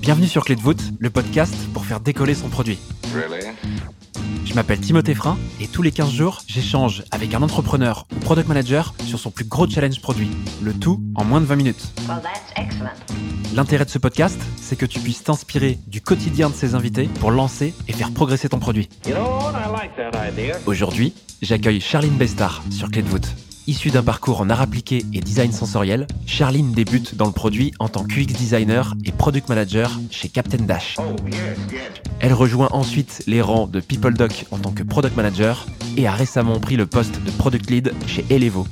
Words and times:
Bienvenue 0.00 0.26
sur 0.26 0.44
Clé 0.44 0.54
de 0.56 0.60
voûte, 0.60 0.82
le 0.98 1.10
podcast 1.10 1.54
pour 1.72 1.84
faire 1.84 2.00
décoller 2.00 2.34
son 2.34 2.48
produit. 2.48 2.78
Je 4.44 4.54
m'appelle 4.54 4.80
Timothée 4.80 5.14
Frein 5.14 5.38
et 5.60 5.66
tous 5.66 5.82
les 5.82 5.90
15 5.90 6.10
jours, 6.10 6.42
j'échange 6.46 7.02
avec 7.10 7.34
un 7.34 7.42
entrepreneur 7.42 8.06
ou 8.14 8.18
product 8.20 8.48
manager 8.48 8.94
sur 9.04 9.18
son 9.18 9.30
plus 9.30 9.44
gros 9.44 9.68
challenge 9.68 10.00
produit. 10.00 10.30
Le 10.62 10.72
tout 10.72 11.00
en 11.14 11.24
moins 11.24 11.40
de 11.40 11.46
20 11.46 11.56
minutes. 11.56 11.92
L'intérêt 13.54 13.84
de 13.84 13.90
ce 13.90 13.98
podcast, 13.98 14.40
c'est 14.56 14.76
que 14.76 14.86
tu 14.86 15.00
puisses 15.00 15.22
t'inspirer 15.24 15.78
du 15.86 16.00
quotidien 16.00 16.50
de 16.50 16.54
ses 16.54 16.74
invités 16.74 17.08
pour 17.20 17.30
lancer 17.30 17.74
et 17.88 17.92
faire 17.92 18.12
progresser 18.12 18.48
ton 18.48 18.58
produit. 18.58 18.88
Aujourd'hui, 20.66 21.14
j'accueille 21.40 21.80
Charline 21.80 22.16
Bestar 22.16 22.62
sur 22.70 22.90
Clé 22.90 23.02
de 23.02 23.08
voûte. 23.08 23.28
Issue 23.66 23.90
d'un 23.90 24.02
parcours 24.02 24.42
en 24.42 24.50
art 24.50 24.60
appliqué 24.60 25.06
et 25.14 25.20
design 25.20 25.50
sensoriel, 25.50 26.06
Charline 26.26 26.72
débute 26.72 27.14
dans 27.14 27.24
le 27.24 27.32
produit 27.32 27.72
en 27.78 27.88
tant 27.88 28.04
qu'UX 28.04 28.26
designer 28.26 28.94
et 29.06 29.12
product 29.12 29.48
manager 29.48 29.98
chez 30.10 30.28
Captain 30.28 30.64
Dash. 30.64 30.96
Elle 32.20 32.34
rejoint 32.34 32.68
ensuite 32.72 33.22
les 33.26 33.40
rangs 33.40 33.66
de 33.66 33.80
PeopleDoc 33.80 34.44
en 34.50 34.58
tant 34.58 34.72
que 34.72 34.82
product 34.82 35.16
manager 35.16 35.66
et 35.96 36.06
a 36.06 36.12
récemment 36.12 36.60
pris 36.60 36.76
le 36.76 36.84
poste 36.84 37.22
de 37.24 37.30
product 37.30 37.70
lead 37.70 37.94
chez 38.06 38.26
Elevo. 38.28 38.66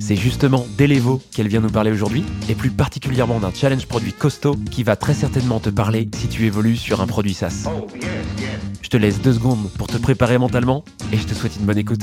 C'est 0.00 0.16
justement 0.16 0.66
d'Elevo 0.76 1.22
qu'elle 1.30 1.46
vient 1.46 1.60
nous 1.60 1.70
parler 1.70 1.92
aujourd'hui, 1.92 2.24
et 2.48 2.54
plus 2.54 2.70
particulièrement 2.70 3.38
d'un 3.38 3.52
challenge 3.54 3.86
produit 3.86 4.12
costaud 4.12 4.56
qui 4.70 4.82
va 4.82 4.96
très 4.96 5.14
certainement 5.14 5.60
te 5.60 5.70
parler 5.70 6.08
si 6.16 6.26
tu 6.26 6.46
évolues 6.46 6.76
sur 6.76 7.00
un 7.00 7.06
produit 7.06 7.34
SaaS. 7.34 7.68
Je 8.82 8.88
te 8.88 8.96
laisse 8.96 9.20
deux 9.20 9.34
secondes 9.34 9.70
pour 9.78 9.86
te 9.86 9.96
préparer 9.96 10.38
mentalement, 10.38 10.84
et 11.12 11.16
je 11.16 11.24
te 11.24 11.34
souhaite 11.34 11.56
une 11.56 11.66
bonne 11.66 11.78
écoute. 11.78 12.02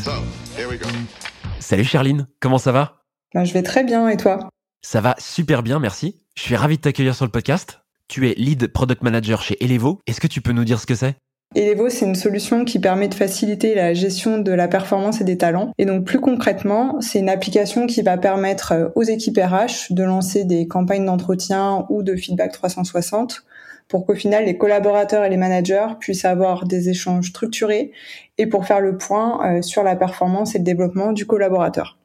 Salut 1.60 1.84
Charline, 1.84 2.28
comment 2.40 2.58
ça 2.58 2.72
va? 2.72 3.04
Ben, 3.34 3.44
Je 3.44 3.54
vais 3.54 3.64
très 3.64 3.84
bien, 3.84 4.08
et 4.08 4.18
toi? 4.18 4.50
Ça 4.82 5.02
va 5.02 5.16
super 5.20 5.64
bien, 5.64 5.80
merci. 5.80 6.24
Je 6.36 6.44
suis 6.44 6.56
ravi 6.56 6.78
de 6.78 6.82
t'accueillir 6.82 7.16
sur 7.16 7.26
le 7.26 7.32
podcast. 7.32 7.82
Tu 8.08 8.30
es 8.30 8.34
lead 8.36 8.68
product 8.68 9.04
manager 9.04 9.42
chez 9.42 9.64
Elevo. 9.64 10.00
Est-ce 10.08 10.22
que 10.22 10.28
tu 10.28 10.42
peux 10.42 10.52
nous 10.52 10.64
dire 10.64 10.80
ce 10.80 10.86
que 10.86 10.96
c'est? 10.96 11.16
Elevo, 11.56 11.90
c'est 11.90 12.06
une 12.06 12.16
solution 12.16 12.64
qui 12.64 12.80
permet 12.80 13.08
de 13.08 13.14
faciliter 13.16 13.74
la 13.74 13.94
gestion 13.94 14.38
de 14.38 14.52
la 14.52 14.68
performance 14.68 15.20
et 15.20 15.24
des 15.24 15.38
talents. 15.38 15.72
Et 15.80 15.86
donc 15.86 16.06
plus 16.06 16.20
concrètement, 16.20 17.02
c'est 17.02 17.20
une 17.20 17.30
application 17.30 17.88
qui 17.88 18.04
va 18.04 18.18
permettre 18.18 18.72
euh, 18.72 18.90
aux 18.96 19.04
équipes 19.04 19.38
RH 19.38 19.92
de 19.92 20.04
lancer 20.04 20.44
des 20.44 20.68
campagnes 20.68 21.06
d'entretien 21.06 21.88
ou 21.90 22.04
de 22.04 22.16
feedback 22.16 22.52
360 22.52 23.44
pour 23.90 24.06
qu'au 24.06 24.16
final 24.16 24.46
les 24.46 24.58
collaborateurs 24.58 25.26
et 25.26 25.30
les 25.30 25.36
managers 25.36 25.88
puissent 26.00 26.24
avoir 26.24 26.66
des 26.66 26.88
échanges 26.88 27.28
structurés 27.28 27.92
et 28.38 28.48
pour 28.48 28.66
faire 28.66 28.80
le 28.80 28.98
point 28.98 29.58
euh, 29.58 29.62
sur 29.62 29.84
la 29.84 29.98
performance 29.98 30.56
et 30.56 30.60
le 30.60 30.64
développement 30.64 31.12
du 31.12 31.26
collaborateur. 31.26 31.98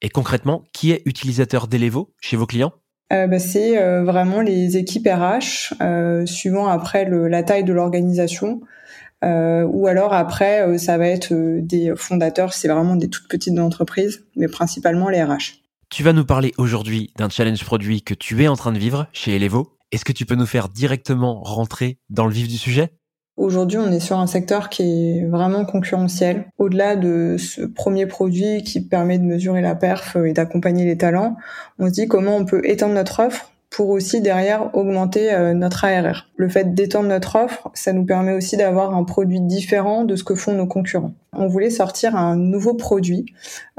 Et 0.00 0.08
concrètement, 0.08 0.64
qui 0.72 0.92
est 0.92 1.02
utilisateur 1.04 1.68
d'Elevo 1.68 2.08
chez 2.20 2.38
vos 2.38 2.46
clients? 2.46 2.72
Euh, 3.12 3.26
bah, 3.26 3.38
c'est 3.38 3.76
vraiment 4.02 4.40
les 4.40 4.78
équipes 4.78 5.06
RH, 5.06 5.74
suivant 6.24 6.66
après 6.66 7.04
la 7.04 7.42
taille 7.42 7.62
de 7.62 7.74
l'organisation. 7.74 8.62
Euh, 9.24 9.64
ou 9.64 9.86
alors 9.86 10.12
après, 10.12 10.66
euh, 10.66 10.78
ça 10.78 10.98
va 10.98 11.06
être 11.06 11.32
euh, 11.32 11.60
des 11.62 11.92
fondateurs, 11.96 12.52
c'est 12.52 12.68
vraiment 12.68 12.96
des 12.96 13.08
toutes 13.08 13.28
petites 13.28 13.58
entreprises, 13.58 14.24
mais 14.36 14.48
principalement 14.48 15.08
les 15.08 15.22
RH. 15.22 15.60
Tu 15.90 16.02
vas 16.02 16.12
nous 16.12 16.24
parler 16.24 16.52
aujourd'hui 16.56 17.12
d'un 17.16 17.28
challenge 17.28 17.64
produit 17.64 18.02
que 18.02 18.14
tu 18.14 18.42
es 18.42 18.48
en 18.48 18.56
train 18.56 18.72
de 18.72 18.78
vivre 18.78 19.06
chez 19.12 19.36
Elevo. 19.36 19.76
Est-ce 19.92 20.06
que 20.06 20.12
tu 20.12 20.24
peux 20.24 20.36
nous 20.36 20.46
faire 20.46 20.70
directement 20.70 21.42
rentrer 21.42 21.98
dans 22.08 22.24
le 22.24 22.32
vif 22.32 22.48
du 22.48 22.56
sujet? 22.56 22.94
Aujourd'hui, 23.36 23.78
on 23.78 23.92
est 23.92 24.00
sur 24.00 24.18
un 24.18 24.26
secteur 24.26 24.70
qui 24.70 24.82
est 24.82 25.26
vraiment 25.26 25.66
concurrentiel. 25.66 26.46
Au-delà 26.56 26.96
de 26.96 27.36
ce 27.38 27.62
premier 27.62 28.06
produit 28.06 28.62
qui 28.62 28.80
permet 28.80 29.18
de 29.18 29.24
mesurer 29.24 29.60
la 29.60 29.74
perf 29.74 30.16
et 30.16 30.32
d'accompagner 30.32 30.86
les 30.86 30.96
talents, 30.96 31.36
on 31.78 31.88
se 31.88 31.92
dit 31.92 32.08
comment 32.08 32.36
on 32.36 32.46
peut 32.46 32.62
étendre 32.64 32.94
notre 32.94 33.20
offre 33.20 33.52
pour 33.72 33.88
aussi 33.88 34.20
derrière 34.20 34.74
augmenter 34.76 35.32
euh, 35.32 35.54
notre 35.54 35.84
ARR. 35.84 36.28
Le 36.36 36.48
fait 36.48 36.74
d'étendre 36.74 37.08
notre 37.08 37.36
offre, 37.36 37.70
ça 37.74 37.92
nous 37.92 38.04
permet 38.04 38.32
aussi 38.32 38.56
d'avoir 38.56 38.94
un 38.94 39.04
produit 39.04 39.40
différent 39.40 40.04
de 40.04 40.14
ce 40.14 40.24
que 40.24 40.34
font 40.34 40.52
nos 40.52 40.66
concurrents. 40.66 41.14
On 41.34 41.46
voulait 41.46 41.70
sortir 41.70 42.14
un 42.14 42.36
nouveau 42.36 42.74
produit, 42.74 43.24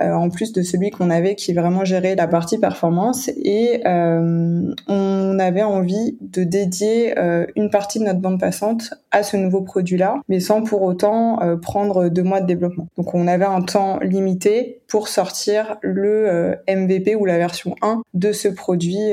euh, 0.01 0.11
en 0.11 0.29
plus 0.29 0.51
de 0.51 0.63
celui 0.63 0.89
qu'on 0.89 1.11
avait 1.11 1.35
qui 1.35 1.53
vraiment 1.53 1.85
gérait 1.85 2.15
la 2.15 2.27
partie 2.27 2.57
performance, 2.57 3.29
et 3.35 3.81
euh, 3.85 4.73
on 4.87 5.12
avait 5.39 5.63
envie 5.63 6.17
de 6.21 6.43
dédier 6.43 7.17
euh, 7.17 7.45
une 7.55 7.69
partie 7.69 7.99
de 7.99 8.05
notre 8.05 8.19
bande 8.19 8.39
passante 8.39 8.93
à 9.11 9.23
ce 9.23 9.37
nouveau 9.37 9.61
produit-là, 9.61 10.21
mais 10.27 10.39
sans 10.39 10.63
pour 10.63 10.81
autant 10.81 11.41
euh, 11.41 11.55
prendre 11.55 12.09
deux 12.09 12.23
mois 12.23 12.41
de 12.41 12.47
développement. 12.47 12.87
Donc 12.97 13.13
on 13.13 13.27
avait 13.27 13.45
un 13.45 13.61
temps 13.61 13.99
limité 13.99 14.81
pour 14.87 15.07
sortir 15.07 15.77
le 15.81 16.27
euh, 16.27 16.55
MVP 16.67 17.15
ou 17.15 17.25
la 17.25 17.37
version 17.37 17.75
1 17.81 18.01
de 18.13 18.31
ce 18.31 18.47
produit 18.47 19.11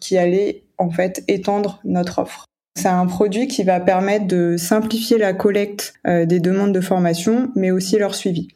qui 0.00 0.18
allait 0.18 0.62
en 0.78 0.90
fait 0.90 1.22
étendre 1.28 1.80
notre 1.84 2.20
offre. 2.20 2.44
C'est 2.76 2.88
un 2.88 3.06
produit 3.06 3.46
qui 3.46 3.62
va 3.62 3.80
permettre 3.80 4.26
de 4.26 4.56
simplifier 4.56 5.18
la 5.18 5.32
collecte 5.32 5.94
des 6.04 6.40
demandes 6.40 6.72
de 6.72 6.80
formation, 6.80 7.50
mais 7.54 7.70
aussi 7.70 7.98
leur 7.98 8.14
suivi. 8.14 8.48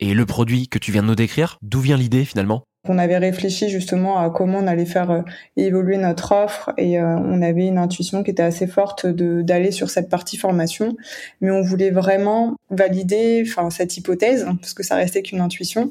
Et 0.00 0.14
le 0.14 0.26
produit 0.26 0.68
que 0.68 0.78
tu 0.78 0.92
viens 0.92 1.02
de 1.02 1.08
nous 1.08 1.14
décrire, 1.14 1.58
d'où 1.62 1.80
vient 1.80 1.96
l'idée 1.96 2.24
finalement? 2.24 2.62
On 2.88 2.98
avait 2.98 3.18
réfléchi 3.18 3.68
justement 3.68 4.18
à 4.18 4.30
comment 4.30 4.58
on 4.58 4.66
allait 4.66 4.86
faire 4.86 5.10
euh, 5.10 5.22
évoluer 5.56 5.96
notre 5.96 6.32
offre 6.32 6.72
et 6.76 6.98
euh, 6.98 7.16
on 7.16 7.42
avait 7.42 7.66
une 7.66 7.78
intuition 7.78 8.22
qui 8.22 8.30
était 8.30 8.42
assez 8.42 8.66
forte 8.66 9.06
de 9.06 9.42
d'aller 9.42 9.70
sur 9.70 9.90
cette 9.90 10.08
partie 10.08 10.36
formation, 10.36 10.96
mais 11.40 11.50
on 11.50 11.62
voulait 11.62 11.90
vraiment 11.90 12.56
valider, 12.70 13.44
enfin 13.46 13.70
cette 13.70 13.96
hypothèse 13.96 14.46
parce 14.60 14.74
que 14.74 14.82
ça 14.82 14.96
restait 14.96 15.22
qu'une 15.22 15.40
intuition. 15.40 15.88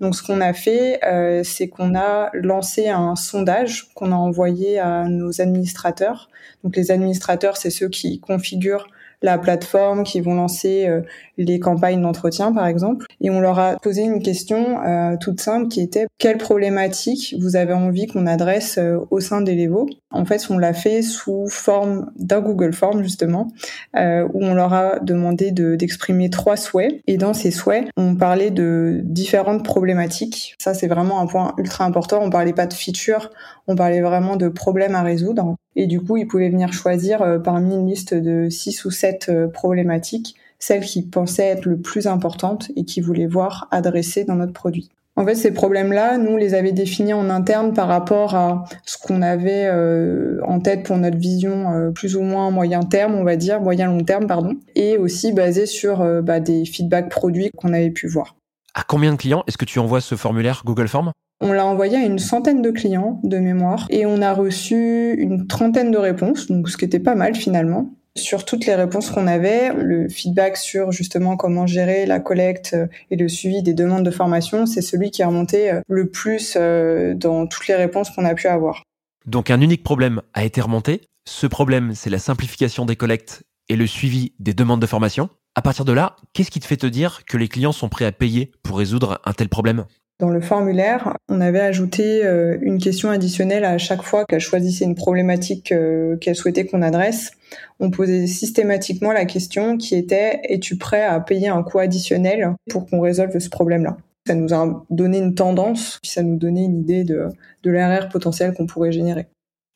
Donc 0.00 0.14
ce 0.14 0.22
qu'on 0.22 0.40
a 0.40 0.52
fait, 0.52 1.04
euh, 1.04 1.42
c'est 1.44 1.68
qu'on 1.68 1.94
a 1.94 2.30
lancé 2.34 2.88
un 2.88 3.16
sondage 3.16 3.92
qu'on 3.94 4.12
a 4.12 4.16
envoyé 4.16 4.78
à 4.78 5.04
nos 5.08 5.40
administrateurs. 5.40 6.28
Donc 6.64 6.76
les 6.76 6.90
administrateurs, 6.90 7.56
c'est 7.56 7.70
ceux 7.70 7.88
qui 7.88 8.20
configurent 8.20 8.88
la 9.22 9.38
plateforme, 9.38 10.04
qui 10.04 10.20
vont 10.20 10.34
lancer 10.34 10.86
euh, 10.86 11.00
les 11.38 11.58
campagnes 11.58 12.00
d'entretien, 12.00 12.52
par 12.52 12.66
exemple. 12.66 13.06
Et 13.20 13.30
on 13.30 13.40
leur 13.40 13.58
a 13.58 13.76
posé 13.76 14.02
une 14.02 14.22
question 14.22 14.82
euh, 14.84 15.16
toute 15.18 15.40
simple 15.40 15.68
qui 15.68 15.80
était 15.80 16.06
quelle 16.18 16.38
problématique 16.38 17.34
vous 17.38 17.56
avez 17.56 17.72
envie 17.72 18.06
qu'on 18.06 18.26
adresse 18.26 18.78
euh, 18.78 18.98
au 19.10 19.20
sein 19.20 19.40
d'Elevo 19.40 19.88
En 20.10 20.24
fait, 20.24 20.46
on 20.50 20.58
l'a 20.58 20.72
fait 20.72 21.02
sous 21.02 21.46
forme 21.48 22.10
d'un 22.16 22.40
Google 22.40 22.72
Form 22.72 23.02
justement, 23.02 23.48
où 23.94 24.44
on 24.44 24.54
leur 24.54 24.72
a 24.72 24.98
demandé 25.00 25.50
d'exprimer 25.50 26.30
trois 26.30 26.56
souhaits. 26.56 27.00
Et 27.06 27.16
dans 27.16 27.34
ces 27.34 27.50
souhaits, 27.50 27.88
on 27.96 28.14
parlait 28.14 28.50
de 28.50 29.00
différentes 29.04 29.64
problématiques. 29.64 30.54
Ça, 30.58 30.74
c'est 30.74 30.86
vraiment 30.86 31.20
un 31.20 31.26
point 31.26 31.54
ultra 31.58 31.84
important. 31.84 32.20
On 32.22 32.30
parlait 32.30 32.52
pas 32.52 32.66
de 32.66 32.74
features, 32.74 33.30
on 33.66 33.76
parlait 33.76 34.00
vraiment 34.00 34.36
de 34.36 34.48
problèmes 34.48 34.94
à 34.94 35.02
résoudre. 35.02 35.56
Et 35.76 35.86
du 35.86 36.00
coup, 36.00 36.16
ils 36.16 36.26
pouvaient 36.26 36.48
venir 36.48 36.72
choisir 36.72 37.22
euh, 37.22 37.38
parmi 37.38 37.74
une 37.74 37.86
liste 37.86 38.14
de 38.14 38.48
six 38.48 38.84
ou 38.86 38.90
sept 38.90 39.26
euh, 39.28 39.46
problématiques, 39.46 40.34
celles 40.58 40.84
qui 40.84 41.02
pensaient 41.02 41.44
être 41.44 41.66
le 41.66 41.76
plus 41.76 42.06
importantes 42.06 42.72
et 42.76 42.84
qui 42.84 43.02
voulaient 43.02 43.26
voir 43.26 43.68
adressées 43.70 44.24
dans 44.24 44.36
notre 44.36 44.54
produit. 44.54 44.88
En 45.18 45.24
fait, 45.24 45.34
ces 45.34 45.50
problèmes-là, 45.50 46.18
nous 46.18 46.36
les 46.36 46.54
avions 46.54 46.74
définis 46.74 47.14
en 47.14 47.30
interne 47.30 47.72
par 47.72 47.88
rapport 47.88 48.34
à 48.34 48.64
ce 48.84 48.98
qu'on 48.98 49.22
avait 49.22 49.66
euh, 49.66 50.40
en 50.46 50.60
tête 50.60 50.82
pour 50.82 50.96
notre 50.96 51.16
vision 51.16 51.90
plus 51.94 52.16
ou 52.16 52.22
moins 52.22 52.50
moyen 52.50 52.80
terme, 52.80 53.14
on 53.14 53.24
va 53.24 53.36
dire, 53.36 53.60
moyen 53.62 53.86
long 53.86 54.04
terme, 54.04 54.26
pardon, 54.26 54.56
et 54.74 54.98
aussi 54.98 55.32
basé 55.32 55.64
sur 55.64 56.04
bah, 56.22 56.40
des 56.40 56.66
feedbacks 56.66 57.08
produits 57.08 57.50
qu'on 57.56 57.72
avait 57.72 57.90
pu 57.90 58.08
voir. 58.08 58.36
À 58.78 58.82
combien 58.86 59.10
de 59.10 59.16
clients 59.16 59.42
est-ce 59.46 59.56
que 59.56 59.64
tu 59.64 59.78
envoies 59.78 60.02
ce 60.02 60.16
formulaire 60.16 60.60
Google 60.66 60.86
Form? 60.86 61.12
On 61.40 61.50
l'a 61.50 61.64
envoyé 61.64 61.96
à 61.96 62.04
une 62.04 62.18
centaine 62.18 62.60
de 62.60 62.70
clients 62.70 63.20
de 63.24 63.38
mémoire 63.38 63.86
et 63.88 64.04
on 64.04 64.20
a 64.20 64.34
reçu 64.34 65.14
une 65.14 65.46
trentaine 65.46 65.90
de 65.90 65.96
réponses, 65.96 66.48
donc 66.48 66.68
ce 66.68 66.76
qui 66.76 66.84
était 66.84 67.00
pas 67.00 67.14
mal 67.14 67.34
finalement. 67.34 67.90
Sur 68.16 68.44
toutes 68.44 68.66
les 68.66 68.74
réponses 68.74 69.10
qu'on 69.10 69.28
avait, 69.28 69.72
le 69.72 70.10
feedback 70.10 70.58
sur 70.58 70.92
justement 70.92 71.38
comment 71.38 71.66
gérer 71.66 72.04
la 72.04 72.20
collecte 72.20 72.76
et 73.10 73.16
le 73.16 73.28
suivi 73.28 73.62
des 73.62 73.72
demandes 73.72 74.04
de 74.04 74.10
formation, 74.10 74.66
c'est 74.66 74.82
celui 74.82 75.10
qui 75.10 75.22
a 75.22 75.28
remonté 75.28 75.70
euh, 75.70 75.80
le 75.88 76.10
plus 76.10 76.58
euh, 76.60 77.14
dans 77.14 77.46
toutes 77.46 77.68
les 77.68 77.76
réponses 77.76 78.10
qu'on 78.10 78.26
a 78.26 78.34
pu 78.34 78.46
avoir. 78.46 78.82
Donc 79.24 79.50
un 79.50 79.62
unique 79.62 79.84
problème 79.84 80.20
a 80.34 80.44
été 80.44 80.60
remonté. 80.60 81.00
Ce 81.26 81.46
problème, 81.46 81.92
c'est 81.94 82.10
la 82.10 82.18
simplification 82.18 82.84
des 82.84 82.96
collectes 82.96 83.42
et 83.68 83.76
le 83.76 83.86
suivi 83.86 84.32
des 84.38 84.54
demandes 84.54 84.80
de 84.80 84.86
formation. 84.86 85.28
À 85.54 85.62
partir 85.62 85.84
de 85.84 85.92
là, 85.92 86.16
qu'est-ce 86.32 86.50
qui 86.50 86.60
te 86.60 86.66
fait 86.66 86.76
te 86.76 86.86
dire 86.86 87.24
que 87.26 87.36
les 87.36 87.48
clients 87.48 87.72
sont 87.72 87.88
prêts 87.88 88.04
à 88.04 88.12
payer 88.12 88.52
pour 88.62 88.78
résoudre 88.78 89.20
un 89.24 89.32
tel 89.32 89.48
problème? 89.48 89.86
Dans 90.18 90.30
le 90.30 90.40
formulaire, 90.40 91.14
on 91.28 91.42
avait 91.42 91.60
ajouté 91.60 92.24
euh, 92.24 92.56
une 92.62 92.78
question 92.78 93.10
additionnelle 93.10 93.66
à 93.66 93.76
chaque 93.76 94.02
fois 94.02 94.24
qu'elle 94.24 94.40
choisissait 94.40 94.86
une 94.86 94.94
problématique 94.94 95.72
euh, 95.72 96.16
qu'elle 96.16 96.36
souhaitait 96.36 96.64
qu'on 96.64 96.80
adresse. 96.80 97.32
On 97.80 97.90
posait 97.90 98.26
systématiquement 98.26 99.12
la 99.12 99.26
question 99.26 99.76
qui 99.76 99.94
était 99.94 100.40
es-tu 100.44 100.78
prêt 100.78 101.04
à 101.04 101.20
payer 101.20 101.48
un 101.48 101.62
coût 101.62 101.80
additionnel 101.80 102.54
pour 102.70 102.86
qu'on 102.86 103.00
résolve 103.00 103.38
ce 103.38 103.50
problème-là? 103.50 103.98
Ça 104.26 104.34
nous 104.34 104.54
a 104.54 104.86
donné 104.88 105.18
une 105.18 105.34
tendance, 105.34 105.98
puis 106.02 106.10
ça 106.10 106.22
nous 106.22 106.36
donnait 106.36 106.64
une 106.64 106.80
idée 106.80 107.04
de, 107.04 107.28
de 107.62 107.70
l'RR 107.70 108.08
potentiel 108.08 108.54
qu'on 108.54 108.66
pourrait 108.66 108.92
générer. 108.92 109.26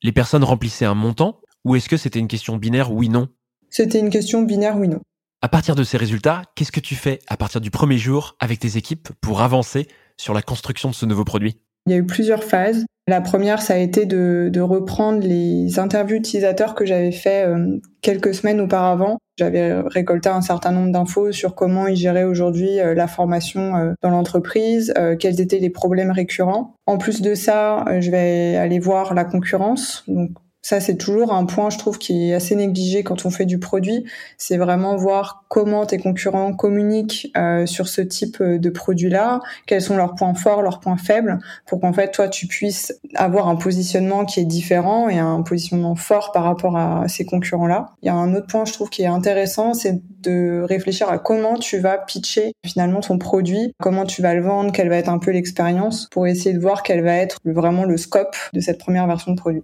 Les 0.02 0.12
personnes 0.12 0.42
remplissaient 0.42 0.86
un 0.86 0.94
montant 0.94 1.40
ou 1.66 1.76
est-ce 1.76 1.90
que 1.90 1.98
c'était 1.98 2.18
une 2.18 2.28
question 2.28 2.56
binaire 2.56 2.92
oui-non 2.92 3.28
C'était 3.70 4.00
une 4.00 4.10
question 4.10 4.42
binaire 4.42 4.76
oui-non. 4.76 5.00
À 5.42 5.48
partir 5.48 5.74
de 5.74 5.84
ces 5.84 5.96
résultats, 5.96 6.42
qu'est-ce 6.54 6.72
que 6.72 6.80
tu 6.80 6.94
fais 6.94 7.20
à 7.28 7.36
partir 7.36 7.60
du 7.60 7.70
premier 7.70 7.96
jour 7.96 8.36
avec 8.40 8.58
tes 8.58 8.76
équipes 8.76 9.08
pour 9.22 9.40
avancer 9.40 9.88
sur 10.18 10.34
la 10.34 10.42
construction 10.42 10.90
de 10.90 10.94
ce 10.94 11.06
nouveau 11.06 11.24
produit? 11.24 11.56
Il 11.86 11.92
y 11.92 11.94
a 11.94 11.98
eu 11.98 12.04
plusieurs 12.04 12.44
phases. 12.44 12.84
La 13.08 13.20
première, 13.20 13.62
ça 13.62 13.74
a 13.74 13.78
été 13.78 14.04
de, 14.04 14.50
de 14.52 14.60
reprendre 14.60 15.26
les 15.26 15.78
interviews 15.78 16.18
utilisateurs 16.18 16.74
que 16.74 16.84
j'avais 16.84 17.10
fait 17.10 17.46
euh, 17.46 17.78
quelques 18.02 18.34
semaines 18.34 18.60
auparavant. 18.60 19.16
J'avais 19.38 19.80
récolté 19.80 20.28
un 20.28 20.42
certain 20.42 20.72
nombre 20.72 20.92
d'infos 20.92 21.32
sur 21.32 21.54
comment 21.54 21.86
ils 21.86 21.96
géraient 21.96 22.24
aujourd'hui 22.24 22.78
euh, 22.78 22.94
la 22.94 23.08
formation 23.08 23.76
euh, 23.76 23.92
dans 24.02 24.10
l'entreprise, 24.10 24.92
quels 25.18 25.40
étaient 25.40 25.58
les 25.58 25.70
problèmes 25.70 26.10
récurrents. 26.10 26.74
En 26.86 26.98
plus 26.98 27.22
de 27.22 27.34
ça, 27.34 27.84
je 28.00 28.10
vais 28.10 28.56
aller 28.56 28.78
voir 28.78 29.14
la 29.14 29.24
concurrence, 29.24 30.04
donc 30.06 30.32
ça, 30.62 30.80
c'est 30.80 30.96
toujours 30.96 31.32
un 31.32 31.46
point, 31.46 31.70
je 31.70 31.78
trouve, 31.78 31.98
qui 31.98 32.30
est 32.30 32.34
assez 32.34 32.54
négligé 32.54 33.02
quand 33.02 33.24
on 33.24 33.30
fait 33.30 33.46
du 33.46 33.58
produit. 33.58 34.04
C'est 34.36 34.58
vraiment 34.58 34.96
voir 34.96 35.44
comment 35.48 35.86
tes 35.86 35.98
concurrents 35.98 36.52
communiquent 36.52 37.30
euh, 37.36 37.64
sur 37.66 37.88
ce 37.88 38.02
type 38.02 38.42
de 38.42 38.70
produit-là, 38.70 39.40
quels 39.66 39.80
sont 39.80 39.96
leurs 39.96 40.14
points 40.14 40.34
forts, 40.34 40.62
leurs 40.62 40.80
points 40.80 40.98
faibles, 40.98 41.38
pour 41.66 41.80
qu'en 41.80 41.92
fait, 41.92 42.10
toi, 42.10 42.28
tu 42.28 42.46
puisses 42.46 42.92
avoir 43.14 43.48
un 43.48 43.56
positionnement 43.56 44.24
qui 44.24 44.40
est 44.40 44.44
différent 44.44 45.08
et 45.08 45.18
un 45.18 45.42
positionnement 45.42 45.94
fort 45.94 46.30
par 46.32 46.44
rapport 46.44 46.76
à 46.76 47.08
ces 47.08 47.24
concurrents-là. 47.24 47.90
Il 48.02 48.06
y 48.06 48.10
a 48.10 48.14
un 48.14 48.34
autre 48.34 48.46
point, 48.46 48.64
je 48.64 48.72
trouve, 48.72 48.90
qui 48.90 49.02
est 49.02 49.06
intéressant, 49.06 49.72
c'est 49.72 50.00
de 50.20 50.62
réfléchir 50.68 51.08
à 51.08 51.18
comment 51.18 51.56
tu 51.56 51.78
vas 51.78 51.96
pitcher 51.96 52.52
finalement 52.66 53.00
ton 53.00 53.18
produit, 53.18 53.72
comment 53.80 54.04
tu 54.04 54.20
vas 54.20 54.34
le 54.34 54.42
vendre, 54.42 54.72
quelle 54.72 54.90
va 54.90 54.96
être 54.96 55.08
un 55.08 55.18
peu 55.18 55.30
l'expérience, 55.30 56.06
pour 56.10 56.26
essayer 56.26 56.54
de 56.54 56.60
voir 56.60 56.82
quel 56.82 57.02
va 57.02 57.16
être 57.16 57.38
vraiment 57.44 57.84
le 57.84 57.96
scope 57.96 58.36
de 58.52 58.60
cette 58.60 58.78
première 58.78 59.06
version 59.06 59.32
de 59.32 59.40
produit. 59.40 59.62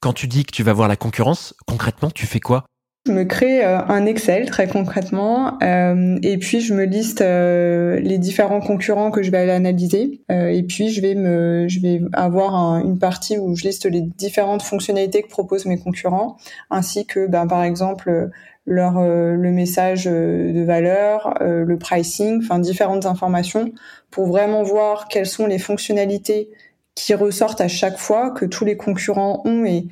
Quand 0.00 0.12
tu 0.12 0.26
dis 0.28 0.44
que 0.44 0.52
tu 0.52 0.62
vas 0.62 0.72
voir 0.72 0.88
la 0.88 0.96
concurrence, 0.96 1.54
concrètement, 1.66 2.10
tu 2.10 2.26
fais 2.26 2.40
quoi? 2.40 2.64
Je 3.08 3.12
me 3.14 3.24
crée 3.24 3.64
euh, 3.64 3.78
un 3.86 4.04
Excel 4.04 4.50
très 4.50 4.68
concrètement 4.68 5.56
euh, 5.62 6.18
et 6.22 6.36
puis 6.36 6.60
je 6.60 6.74
me 6.74 6.84
liste 6.84 7.22
euh, 7.22 7.98
les 8.00 8.18
différents 8.18 8.60
concurrents 8.60 9.10
que 9.10 9.22
je 9.22 9.30
vais 9.30 9.38
aller 9.38 9.52
analyser 9.52 10.20
et 10.28 10.62
puis 10.62 10.90
je 10.90 11.00
vais 11.00 12.02
avoir 12.12 12.54
une 12.84 12.98
partie 12.98 13.38
où 13.38 13.56
je 13.56 13.62
liste 13.64 13.86
les 13.86 14.02
différentes 14.02 14.62
fonctionnalités 14.62 15.22
que 15.22 15.28
proposent 15.28 15.64
mes 15.64 15.78
concurrents 15.78 16.36
ainsi 16.70 17.06
que 17.06 17.26
ben, 17.26 17.46
par 17.46 17.62
exemple 17.62 18.28
le 18.66 19.50
message 19.52 20.04
de 20.04 20.62
valeur, 20.64 21.34
le 21.40 21.78
pricing, 21.78 22.42
enfin 22.42 22.58
différentes 22.58 23.06
informations 23.06 23.72
pour 24.10 24.26
vraiment 24.26 24.62
voir 24.64 25.08
quelles 25.08 25.24
sont 25.24 25.46
les 25.46 25.58
fonctionnalités 25.58 26.50
qui 26.98 27.14
ressortent 27.14 27.60
à 27.60 27.68
chaque 27.68 27.96
fois 27.96 28.32
que 28.32 28.44
tous 28.44 28.64
les 28.64 28.76
concurrents 28.76 29.42
ont 29.44 29.64
et 29.64 29.86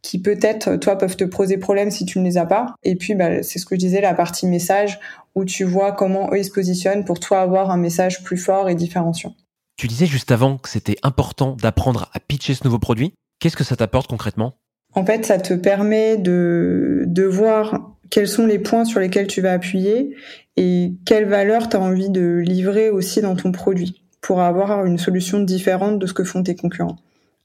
qui 0.00 0.20
peut-être 0.20 0.76
toi 0.76 0.96
peuvent 0.96 1.16
te 1.16 1.24
poser 1.24 1.58
problème 1.58 1.90
si 1.90 2.04
tu 2.04 2.20
ne 2.20 2.24
les 2.24 2.38
as 2.38 2.46
pas. 2.46 2.74
Et 2.84 2.94
puis 2.94 3.14
bah, 3.16 3.42
c'est 3.42 3.58
ce 3.58 3.66
que 3.66 3.74
je 3.74 3.80
disais 3.80 4.00
la 4.00 4.14
partie 4.14 4.46
message 4.46 5.00
où 5.34 5.44
tu 5.44 5.64
vois 5.64 5.90
comment 5.90 6.30
eux 6.32 6.38
ils 6.38 6.44
se 6.44 6.52
positionnent 6.52 7.04
pour 7.04 7.18
toi 7.18 7.40
avoir 7.40 7.70
un 7.70 7.76
message 7.76 8.22
plus 8.22 8.36
fort 8.36 8.68
et 8.68 8.76
différenciant. 8.76 9.34
Tu 9.76 9.88
disais 9.88 10.06
juste 10.06 10.30
avant 10.30 10.56
que 10.56 10.68
c'était 10.68 10.96
important 11.02 11.56
d'apprendre 11.60 12.10
à 12.14 12.20
pitcher 12.20 12.54
ce 12.54 12.62
nouveau 12.64 12.78
produit. 12.78 13.12
Qu'est-ce 13.40 13.56
que 13.56 13.64
ça 13.64 13.74
t'apporte 13.74 14.08
concrètement? 14.08 14.54
En 14.94 15.04
fait, 15.04 15.26
ça 15.26 15.38
te 15.38 15.54
permet 15.54 16.16
de, 16.16 17.04
de 17.06 17.24
voir 17.24 17.96
quels 18.10 18.28
sont 18.28 18.46
les 18.46 18.60
points 18.60 18.84
sur 18.84 19.00
lesquels 19.00 19.26
tu 19.26 19.40
vas 19.40 19.52
appuyer 19.52 20.14
et 20.56 20.92
quelle 21.06 21.24
valeur 21.24 21.68
tu 21.68 21.76
as 21.76 21.80
envie 21.80 22.10
de 22.10 22.36
livrer 22.36 22.90
aussi 22.90 23.20
dans 23.20 23.34
ton 23.34 23.50
produit 23.50 24.01
pour 24.22 24.40
avoir 24.40 24.86
une 24.86 24.98
solution 24.98 25.40
différente 25.40 25.98
de 25.98 26.06
ce 26.06 26.14
que 26.14 26.24
font 26.24 26.42
tes 26.42 26.56
concurrents. 26.56 26.96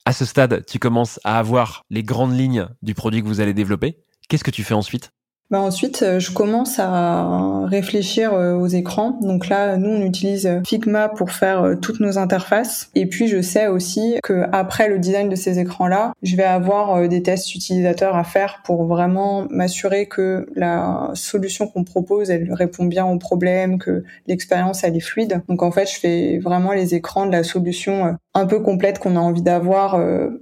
À 0.06 0.14
ce 0.14 0.24
stade, 0.24 0.64
tu 0.66 0.80
commences 0.80 1.20
à 1.26 1.38
avoir 1.38 1.84
les 1.90 2.04
grandes 2.04 2.38
lignes 2.38 2.68
du 2.82 2.94
produit 2.94 3.22
que 3.22 3.28
vous 3.28 3.42
allez 3.42 3.54
développer. 3.54 3.98
Qu'est-ce 4.30 4.44
que 4.44 4.52
tu 4.52 4.64
fais 4.64 4.74
ensuite? 4.74 5.12
Bah 5.50 5.62
ensuite, 5.62 6.04
euh, 6.04 6.20
je 6.20 6.32
commence 6.32 6.78
à 6.78 7.66
réfléchir 7.68 8.34
euh, 8.34 8.54
aux 8.54 8.68
écrans. 8.68 9.18
Donc 9.22 9.48
là, 9.48 9.78
nous, 9.78 9.90
on 9.90 10.02
utilise 10.02 10.46
euh, 10.46 10.60
Figma 10.68 11.08
pour 11.08 11.32
faire 11.32 11.76
toutes 11.82 12.02
nos 12.02 12.18
interfaces. 12.18 12.90
Et 12.96 13.06
puis, 13.06 13.30
je 13.30 13.42
sais 13.42 13.68
aussi 13.68 14.18
que 14.24 14.44
après 14.52 14.90
le 14.90 15.00
design 15.00 15.30
de 15.30 15.36
ces 15.36 15.60
écrans-là, 15.60 16.12
je 16.22 16.36
vais 16.36 16.44
avoir 16.44 17.08
des 17.08 17.24
tests 17.24 17.56
utilisateurs 17.56 18.18
à 18.18 18.26
faire 18.26 18.62
pour 18.66 18.84
vraiment 18.84 19.48
m'assurer 19.50 20.08
que 20.08 20.48
la 20.56 21.12
solution 21.14 21.68
qu'on 21.68 21.86
propose, 21.86 22.30
elle 22.30 22.52
répond 22.52 22.84
bien 22.84 23.06
aux 23.06 23.18
problèmes, 23.18 23.80
que 23.80 24.04
l'expérience, 24.28 24.84
elle 24.84 24.98
est 24.98 25.02
fluide. 25.02 25.42
Donc 25.48 25.64
en 25.64 25.72
fait, 25.72 25.90
je 25.90 25.98
fais 25.98 26.40
vraiment 26.40 26.74
les 26.74 26.94
écrans 26.94 27.26
de 27.26 27.32
la 27.32 27.44
solution 27.44 28.18
un 28.34 28.46
peu 28.46 28.60
complète 28.60 29.00
qu'on 29.00 29.16
a 29.16 29.20
envie 29.20 29.42
d'avoir 29.42 30.00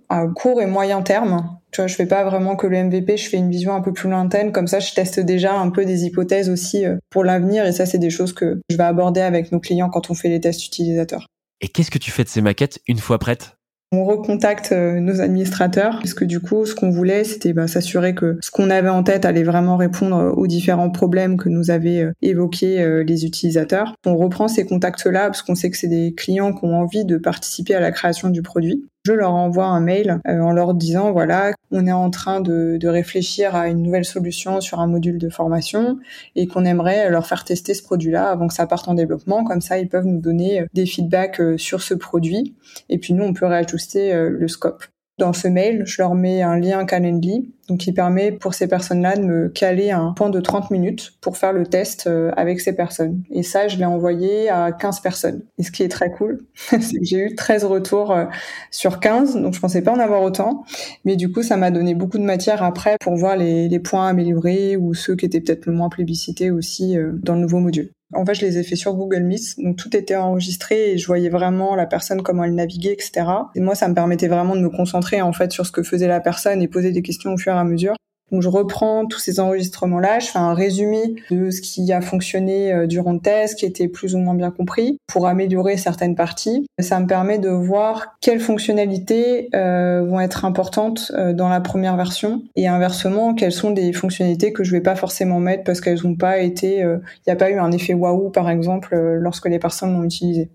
à 0.10 0.28
court 0.28 0.62
et 0.62 0.66
moyen 0.66 1.02
terme 1.02 1.48
tu 1.76 1.82
vois, 1.82 1.88
je 1.88 1.96
fais 1.96 2.06
pas 2.06 2.24
vraiment 2.24 2.56
que 2.56 2.68
le 2.68 2.82
MVP, 2.82 3.18
je 3.18 3.28
fais 3.28 3.36
une 3.36 3.52
vision 3.52 3.76
un 3.76 3.82
peu 3.82 3.92
plus 3.92 4.10
lointaine. 4.10 4.54
Comme 4.54 4.66
ça, 4.68 4.80
je 4.80 4.94
teste 4.94 5.20
déjà 5.20 5.60
un 5.60 5.70
peu 5.70 5.84
des 5.84 6.06
hypothèses 6.06 6.50
aussi 6.50 6.86
euh, 6.86 6.96
pour 7.10 7.26
l'avenir. 7.26 7.66
Et 7.66 7.74
ça, 7.74 7.86
c'est 7.86 7.98
des 7.98 8.10
choses 8.10 8.32
que 8.32 8.62
je 8.70 8.78
vais 8.78 8.84
aborder 8.84 9.20
avec 9.20 9.52
nos 9.52 9.60
clients 9.60 9.90
quand 9.90 10.10
on 10.10 10.14
fait 10.14 10.30
les 10.30 10.40
tests 10.40 10.66
utilisateurs. 10.66 11.28
Et 11.60 11.68
qu'est-ce 11.68 11.92
que 11.92 11.98
tu 11.98 12.12
fais 12.12 12.24
de 12.24 12.30
ces 12.30 12.40
maquettes 12.40 12.80
une 12.88 13.00
fois 13.00 13.20
prêtes? 13.20 13.58
On 13.92 14.06
recontacte 14.06 14.72
euh, 14.72 15.02
nos 15.02 15.20
administrateurs 15.20 15.98
parce 16.00 16.14
que 16.14 16.24
du 16.24 16.40
coup, 16.40 16.66
ce 16.66 16.74
qu'on 16.74 16.92
voulait, 16.92 17.26
c'était 17.26 17.52
bah, 17.52 17.68
s'assurer 17.68 18.16
que 18.16 18.38
ce 18.42 18.52
qu'on 18.52 18.70
avait 18.70 18.88
en 18.88 19.04
tête 19.04 19.26
allait 19.26 19.44
vraiment 19.44 19.76
répondre 19.76 20.34
aux 20.38 20.48
différents 20.48 20.92
problèmes 20.92 21.36
que 21.36 21.50
nous 21.50 21.72
avaient 21.72 22.04
euh, 22.04 22.14
évoqués 22.22 23.04
les 23.04 23.26
utilisateurs. 23.26 23.96
On 24.06 24.16
reprend 24.16 24.48
ces 24.48 24.66
contacts-là 24.66 25.26
parce 25.26 25.42
qu'on 25.42 25.56
sait 25.56 25.70
que 25.70 25.78
c'est 25.78 25.88
des 25.90 26.14
clients 26.16 26.54
qui 26.54 26.64
ont 26.64 26.80
envie 26.80 27.04
de 27.04 27.18
participer 27.18 27.76
à 27.76 27.82
la 27.82 27.92
création 27.92 28.30
du 28.30 28.42
produit 28.42 28.86
je 29.06 29.14
leur 29.14 29.34
envoie 29.34 29.66
un 29.66 29.80
mail 29.80 30.20
euh, 30.28 30.40
en 30.40 30.52
leur 30.52 30.74
disant 30.74 31.12
voilà, 31.12 31.54
on 31.72 31.86
est 31.86 31.92
en 31.92 32.10
train 32.10 32.42
de, 32.42 32.78
de, 32.78 32.88
réfléchir 32.88 33.56
à 33.56 33.68
une 33.68 33.84
nouvelle 33.84 34.06
solution 34.06 34.62
sur 34.62 34.80
un 34.80 34.88
module 34.88 35.20
de 35.20 35.30
formation 35.30 36.00
et 36.36 36.48
qu'on 36.48 36.66
aimerait 36.66 37.10
leur 37.12 37.28
faire 37.28 37.44
tester 37.44 37.76
ce 37.76 37.84
produit-là 37.84 38.30
avant 38.30 38.48
que 38.48 38.54
ça 38.54 38.66
parte 38.66 38.88
en 38.88 38.96
développement. 38.96 39.44
Comme 39.44 39.62
ça, 39.62 39.78
ils 39.78 39.90
peuvent 39.90 40.06
nous 40.06 40.20
donner 40.20 40.62
euh, 40.62 40.66
des 40.74 40.88
feedbacks 40.88 41.40
euh, 41.40 41.58
sur 41.58 41.82
ce 41.82 41.94
produit 41.94 42.56
et 42.90 42.98
puis 42.98 43.14
nous, 43.14 43.24
on 43.24 43.34
peut 43.34 43.46
réajuster 43.46 44.14
le 44.14 44.48
scope. 44.48 44.84
Dans 45.18 45.32
ce 45.32 45.48
mail, 45.48 45.84
je 45.86 46.02
leur 46.02 46.14
mets 46.14 46.42
un 46.42 46.60
lien 46.60 46.84
Calendly, 46.84 47.54
donc 47.70 47.80
qui 47.80 47.94
permet 47.94 48.34
pour 48.34 48.54
ces 48.54 48.68
personnes-là 48.68 49.16
de 49.16 49.22
me 49.22 49.48
caler 49.48 49.92
un 49.92 50.12
point 50.12 50.30
de 50.30 50.42
30 50.42 50.72
minutes 50.72 51.14
pour 51.22 51.38
faire 51.38 51.54
le 51.54 51.66
test 51.66 52.08
euh, 52.08 52.32
avec 52.36 52.60
ces 52.60 52.76
personnes. 52.76 53.24
Et 53.32 53.42
ça, 53.42 53.70
je 53.70 53.78
l'ai 53.78 53.86
envoyé 53.86 54.50
à 54.50 54.74
15 54.74 55.00
personnes. 55.00 55.44
Et 55.58 55.64
ce 55.64 55.72
qui 55.72 55.84
est 55.84 55.90
très 55.90 56.12
cool, 56.12 56.46
c'est 56.56 57.00
que 57.00 57.06
j'ai 57.06 57.20
eu 57.20 57.36
13 57.36 57.64
retours 57.64 58.12
euh, 58.12 58.26
sur 58.72 59.00
15, 59.00 59.38
donc 59.38 59.54
je 59.54 59.62
pensais 59.62 59.82
pas 59.82 59.94
en 59.94 60.00
avoir 60.00 60.22
autant. 60.22 60.66
Mais 61.06 61.16
du 61.16 61.32
coup, 61.32 61.44
ça 61.44 61.56
m'a 61.56 61.72
donné 61.72 61.96
beaucoup 61.96 62.18
de 62.18 62.24
matière 62.24 62.62
après 62.62 62.98
pour 63.00 63.16
voir 63.16 63.38
les, 63.38 63.70
les 63.70 63.80
points 63.80 64.08
améliorés 64.08 64.76
ou 64.76 64.94
ceux 64.94 65.16
qui 65.16 65.26
étaient 65.26 65.40
peut-être 65.40 65.66
le 65.66 65.72
moins 65.72 65.88
plébiscités 65.88 66.52
aussi 66.52 66.98
euh, 66.98 67.14
dans 67.14 67.36
le 67.36 67.42
nouveau 67.42 67.60
module. 67.60 67.95
En 68.14 68.26
fait, 68.26 68.36
je 68.36 68.46
les 68.46 68.58
ai 68.58 68.64
fait 68.64 68.76
sur 68.76 68.94
Google 68.94 69.24
Meet, 69.24 69.58
donc 69.58 69.78
tout 69.78 69.96
était 69.96 70.16
enregistré 70.16 70.92
et 70.92 70.98
je 70.98 71.08
voyais 71.08 71.30
vraiment 71.30 71.76
la 71.76 71.88
personne 71.88 72.22
comment 72.22 72.44
elle 72.44 72.54
naviguait, 72.54 72.94
etc. 72.94 73.26
Et 73.56 73.60
moi, 73.60 73.76
ça 73.76 73.88
me 73.88 73.96
permettait 73.96 74.28
vraiment 74.28 74.56
de 74.56 74.62
me 74.62 74.70
concentrer 74.70 75.22
en 75.22 75.34
fait 75.34 75.52
sur 75.52 75.66
ce 75.66 75.72
que 75.72 75.84
faisait 75.84 76.08
la 76.08 76.20
personne 76.20 76.62
et 76.62 76.68
poser 76.68 76.92
des 76.92 77.02
questions 77.02 77.34
au 77.34 77.38
fur 77.38 77.54
et 77.54 77.58
à 77.58 77.64
mesure. 77.64 77.96
Donc 78.32 78.42
je 78.42 78.50
reprends 78.50 79.06
tous 79.06 79.20
ces 79.20 79.40
enregistrements-là, 79.40 80.20
je 80.20 80.28
fais 80.28 80.40
un 80.40 80.54
résumé 80.54 81.16
de 81.30 81.52
ce 81.52 81.62
qui 81.62 81.92
a 81.94 82.02
fonctionné 82.02 82.74
euh, 82.74 82.88
durant 82.88 83.14
le 83.14 83.20
test, 83.20 83.60
qui 83.60 83.66
était 83.66 83.88
plus 83.88 84.16
ou 84.16 84.18
moins 84.18 84.34
bien 84.34 84.52
compris, 84.52 84.98
pour 85.08 85.28
améliorer 85.28 85.78
certaines 85.78 86.16
parties. 86.16 86.66
Ça 86.80 87.00
me 87.00 87.08
permet 87.08 87.38
de 87.38 87.50
voir 87.50 88.18
quelles 88.22 88.40
fonctionnalités 88.40 89.50
euh, 89.54 90.04
vont 90.06 90.20
être 90.20 90.44
importantes 90.44 91.12
euh, 91.16 91.34
dans 91.34 91.50
la 91.50 91.62
première 91.62 91.96
version 91.96 92.44
et 92.56 92.68
inversement 92.68 93.36
quelles 93.36 93.52
sont 93.52 93.72
des 93.72 93.94
fonctionnalités 93.94 94.54
que 94.54 94.64
je 94.64 94.72
vais 94.72 94.82
pas 94.82 94.96
forcément 94.96 95.40
mettre 95.40 95.64
parce 95.64 95.80
qu'elles 95.80 96.02
n'ont 96.04 96.16
pas 96.16 96.40
été, 96.40 96.80
il 96.80 97.02
n'y 97.28 97.34
a 97.34 97.36
pas 97.36 97.50
eu 97.50 97.60
un 97.60 97.72
effet 97.72 97.94
waouh 97.94 98.30
par 98.30 98.50
exemple 98.50 98.96
lorsque 98.96 99.48
les 99.48 99.60
personnes 99.60 99.94
l'ont 99.94 100.04
utilisé. 100.04 100.50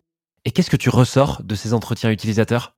Et 0.45 0.50
qu'est-ce 0.50 0.71
que 0.71 0.77
tu 0.77 0.89
ressors 0.89 1.43
de 1.45 1.55
ces 1.55 1.75
entretiens 1.75 2.11
utilisateurs? 2.11 2.75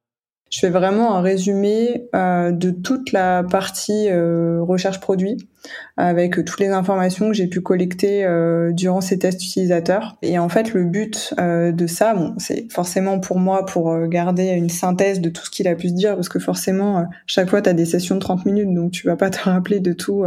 Je 0.53 0.59
fais 0.59 0.69
vraiment 0.69 1.17
un 1.17 1.23
résumé 1.23 2.09
euh, 2.15 2.53
de 2.53 2.71
toute 2.71 3.13
la 3.13 3.43
partie 3.43 4.09
euh, 4.11 4.63
recherche 4.63 5.01
produit 5.01 5.49
avec 5.97 6.45
toutes 6.45 6.59
les 6.59 6.69
informations 6.69 7.29
que 7.29 7.35
j'ai 7.35 7.47
pu 7.47 7.63
collecter 7.63 8.25
euh, 8.25 8.73
durant 8.73 9.01
ces 9.01 9.19
tests 9.19 9.43
utilisateurs. 9.43 10.19
Et 10.21 10.39
en 10.39 10.49
fait, 10.49 10.75
le 10.75 10.85
but 10.85 11.35
de 11.39 11.87
ça, 11.87 12.15
bon, 12.15 12.35
c'est 12.39 12.71
forcément 12.71 13.21
pour 13.21 13.39
moi 13.39 13.65
pour 13.65 14.09
garder 14.09 14.49
une 14.49 14.69
synthèse 14.69 15.21
de 15.21 15.31
tout 15.31 15.45
ce 15.47 15.51
qu'il 15.51 15.69
a 15.69 15.77
pu 15.77 15.89
se 15.89 15.95
dire, 15.95 16.17
parce 16.17 16.29
que 16.29 16.41
forcément, 16.41 17.07
chaque 17.27 17.49
fois, 17.49 17.63
tu 17.63 17.71
as 17.71 17.75
des 17.75 17.87
sessions 17.87 18.17
de 18.17 18.21
30 18.21 18.45
minutes, 18.45 18.75
donc 18.75 18.91
tu 18.91 19.07
vas 19.07 19.15
pas 19.15 19.31
te 19.31 19.39
rappeler 19.39 19.79
de 19.79 19.93
tout, 19.93 20.25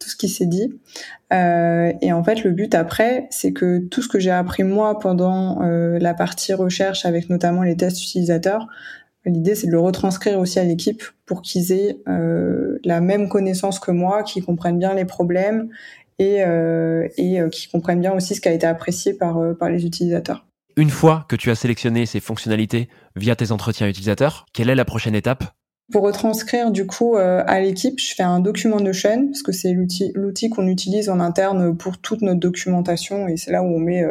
tout 0.00 0.08
ce 0.08 0.16
qui 0.16 0.28
s'est 0.28 0.46
dit. 0.46 0.74
et 1.30 2.12
en 2.12 2.24
fait, 2.24 2.42
le 2.42 2.50
but 2.50 2.74
après, 2.74 3.28
c'est 3.30 3.52
que 3.52 3.78
tout 3.78 4.02
ce 4.02 4.08
que 4.08 4.18
j'ai 4.18 4.32
appris 4.32 4.64
moi 4.64 4.98
pendant 4.98 5.60
la 5.62 6.14
partie 6.14 6.54
recherche, 6.54 7.06
avec 7.06 7.30
notamment 7.30 7.62
les 7.62 7.76
tests 7.76 8.02
utilisateurs, 8.02 8.66
L'idée, 9.24 9.54
c'est 9.54 9.68
de 9.68 9.72
le 9.72 9.78
retranscrire 9.78 10.38
aussi 10.38 10.58
à 10.58 10.64
l'équipe 10.64 11.02
pour 11.26 11.42
qu'ils 11.42 11.70
aient 11.72 11.98
euh, 12.08 12.78
la 12.84 13.00
même 13.00 13.28
connaissance 13.28 13.78
que 13.78 13.92
moi, 13.92 14.24
qu'ils 14.24 14.44
comprennent 14.44 14.78
bien 14.78 14.94
les 14.94 15.04
problèmes 15.04 15.68
et, 16.18 16.42
euh, 16.44 17.08
et 17.16 17.40
euh, 17.40 17.48
qu'ils 17.48 17.70
comprennent 17.70 18.00
bien 18.00 18.12
aussi 18.12 18.34
ce 18.34 18.40
qui 18.40 18.48
a 18.48 18.52
été 18.52 18.66
apprécié 18.66 19.14
par, 19.14 19.38
euh, 19.38 19.54
par 19.54 19.70
les 19.70 19.86
utilisateurs. 19.86 20.44
Une 20.76 20.90
fois 20.90 21.26
que 21.28 21.36
tu 21.36 21.50
as 21.50 21.54
sélectionné 21.54 22.06
ces 22.06 22.20
fonctionnalités 22.20 22.88
via 23.14 23.36
tes 23.36 23.52
entretiens 23.52 23.86
utilisateurs, 23.88 24.46
quelle 24.52 24.70
est 24.70 24.74
la 24.74 24.84
prochaine 24.84 25.14
étape? 25.14 25.44
Pour 25.92 26.04
retranscrire 26.04 26.70
du 26.70 26.86
coup 26.86 27.16
euh, 27.16 27.42
à 27.46 27.60
l'équipe, 27.60 28.00
je 28.00 28.14
fais 28.14 28.22
un 28.22 28.40
document 28.40 28.80
Notion 28.80 29.26
parce 29.26 29.42
que 29.42 29.52
c'est 29.52 29.72
l'outil 29.72 30.48
qu'on 30.48 30.66
utilise 30.66 31.10
en 31.10 31.20
interne 31.20 31.76
pour 31.76 31.98
toute 31.98 32.22
notre 32.22 32.40
documentation 32.40 33.28
et 33.28 33.36
c'est 33.36 33.52
là 33.52 33.62
où 33.62 33.66
on 33.66 33.78
met 33.78 34.02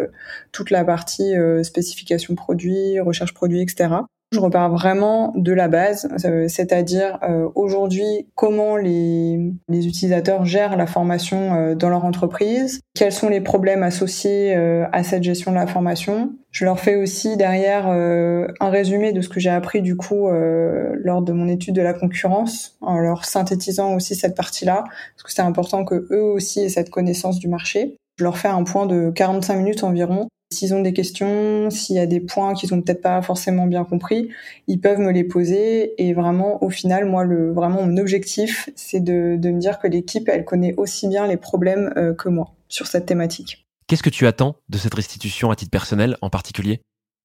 toute 0.51 0.69
la 0.69 0.83
partie 0.83 1.33
spécification 1.63 2.35
produit, 2.35 2.99
recherche 2.99 3.33
produit, 3.33 3.61
etc. 3.61 3.89
Je 4.33 4.39
repars 4.39 4.69
vraiment 4.69 5.33
de 5.35 5.51
la 5.51 5.67
base, 5.67 6.07
euh, 6.23 6.47
c'est-à-dire 6.47 7.19
euh, 7.21 7.49
aujourd'hui 7.53 8.29
comment 8.35 8.77
les, 8.77 9.51
les, 9.67 9.87
utilisateurs 9.87 10.45
gèrent 10.45 10.77
la 10.77 10.87
formation 10.87 11.53
euh, 11.53 11.75
dans 11.75 11.89
leur 11.89 12.05
entreprise, 12.05 12.79
quels 12.93 13.11
sont 13.11 13.27
les 13.27 13.41
problèmes 13.41 13.83
associés 13.83 14.55
à 14.55 15.03
cette 15.03 15.23
gestion 15.23 15.51
de 15.51 15.57
la 15.57 15.67
formation. 15.67 16.31
Je 16.51 16.63
leur 16.63 16.79
fais 16.79 16.95
aussi 16.95 17.35
derrière 17.35 17.87
un 17.87 18.69
résumé 18.69 19.11
de 19.11 19.21
ce 19.21 19.29
que 19.29 19.39
j'ai 19.39 19.49
appris 19.49 19.81
du 19.81 19.95
coup 19.95 20.29
lors 20.29 21.21
de 21.21 21.31
mon 21.31 21.47
étude 21.47 21.75
de 21.75 21.81
la 21.81 21.93
concurrence, 21.93 22.77
en 22.81 22.97
leur 22.97 23.25
synthétisant 23.25 23.95
aussi 23.95 24.15
cette 24.15 24.35
partie-là, 24.35 24.83
parce 24.83 25.23
que 25.23 25.31
c'est 25.31 25.41
important 25.41 25.85
que 25.85 26.07
eux 26.11 26.23
aussi 26.23 26.61
aient 26.61 26.69
cette 26.69 26.89
connaissance 26.89 27.39
du 27.39 27.47
marché. 27.47 27.95
Je 28.17 28.23
leur 28.23 28.37
fais 28.37 28.49
un 28.49 28.63
point 28.63 28.85
de 28.85 29.11
45 29.11 29.55
minutes 29.55 29.83
environ 29.83 30.27
S'ils 30.51 30.73
ont 30.73 30.81
des 30.81 30.93
questions, 30.93 31.69
s'il 31.69 31.95
y 31.95 31.99
a 31.99 32.05
des 32.05 32.19
points 32.19 32.53
qu'ils 32.53 32.73
ont 32.73 32.81
peut-être 32.81 33.01
pas 33.01 33.21
forcément 33.21 33.67
bien 33.67 33.85
compris, 33.85 34.29
ils 34.67 34.79
peuvent 34.79 34.99
me 34.99 35.11
les 35.11 35.23
poser. 35.23 35.93
Et 36.03 36.13
vraiment, 36.13 36.63
au 36.63 36.69
final, 36.69 37.05
moi, 37.05 37.23
le 37.23 37.51
vraiment 37.53 37.83
mon 37.83 37.97
objectif, 37.97 38.69
c'est 38.75 38.99
de, 38.99 39.37
de 39.37 39.51
me 39.51 39.59
dire 39.59 39.79
que 39.79 39.87
l'équipe, 39.87 40.27
elle 40.27 40.45
connaît 40.45 40.73
aussi 40.75 41.07
bien 41.07 41.27
les 41.27 41.37
problèmes 41.37 41.93
euh, 41.97 42.13
que 42.13 42.29
moi 42.29 42.53
sur 42.67 42.87
cette 42.87 43.05
thématique. 43.05 43.65
Qu'est-ce 43.87 44.03
que 44.03 44.09
tu 44.09 44.27
attends 44.27 44.55
de 44.69 44.77
cette 44.77 44.93
restitution 44.93 45.51
à 45.51 45.55
titre 45.55 45.71
personnel 45.71 46.17
en 46.21 46.29
particulier? 46.29 46.81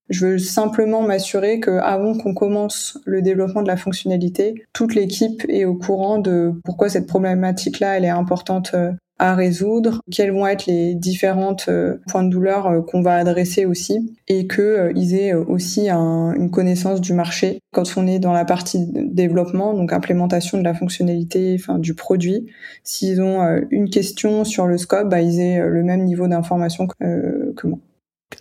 Je 0.09 0.27
veux 0.27 0.39
simplement 0.39 1.03
m'assurer 1.03 1.59
que 1.59 1.79
avant 1.79 2.17
qu'on 2.17 2.33
commence 2.33 2.99
le 3.05 3.23
développement 3.23 3.63
de 3.63 3.69
la 3.69 3.77
fonctionnalité, 3.77 4.65
toute 4.73 4.95
l'équipe 4.95 5.45
est 5.49 5.65
au 5.65 5.75
courant 5.75 6.19
de 6.19 6.53
pourquoi 6.65 6.89
cette 6.89 7.09
problématique-là 7.09 7.97
elle 7.97 8.05
est 8.05 8.09
importante 8.09 8.71
euh, 8.75 8.93
à 9.19 9.35
résoudre, 9.35 10.01
quels 10.11 10.31
vont 10.31 10.47
être 10.47 10.67
les 10.67 10.95
différentes 10.95 11.67
euh, 11.69 11.97
points 12.09 12.23
de 12.23 12.29
douleur 12.29 12.67
euh, 12.67 12.83
qu'on 12.83 13.01
va 13.01 13.17
adresser 13.17 13.65
aussi, 13.65 14.15
et 14.29 14.47
qu'ils 14.47 14.61
euh, 14.61 14.93
aient 14.95 15.33
aussi 15.33 15.89
une 15.89 16.51
connaissance 16.51 17.01
du 17.01 17.15
marché 17.15 17.61
quand 17.73 17.85
on 17.97 18.07
est 18.07 18.19
dans 18.19 18.33
la 18.33 18.45
partie 18.45 18.87
développement, 18.93 19.75
donc 19.75 19.93
implémentation 19.93 20.59
de 20.59 20.65
la 20.65 20.75
fonctionnalité, 20.75 21.57
enfin 21.59 21.79
du 21.79 21.95
produit. 21.95 22.47
S'ils 22.85 23.23
ont 23.23 23.43
une 23.71 23.91
question 23.91 24.45
sur 24.45 24.67
le 24.67 24.79
scope, 24.79 25.09
bah, 25.09 25.21
ils 25.21 25.41
aient 25.41 25.67
le 25.67 25.83
même 25.83 26.05
niveau 26.05 26.29
d'information 26.29 26.87
que, 26.87 27.53
que 27.55 27.67
moi. 27.67 27.79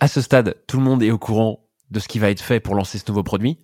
À 0.00 0.08
ce 0.08 0.20
stade, 0.20 0.54
tout 0.66 0.78
le 0.78 0.82
monde 0.82 1.02
est 1.02 1.10
au 1.10 1.18
courant 1.18 1.60
de 1.90 2.00
ce 2.00 2.08
qui 2.08 2.18
va 2.18 2.30
être 2.30 2.40
fait 2.40 2.60
pour 2.60 2.74
lancer 2.74 2.98
ce 2.98 3.04
nouveau 3.08 3.22
produit. 3.22 3.58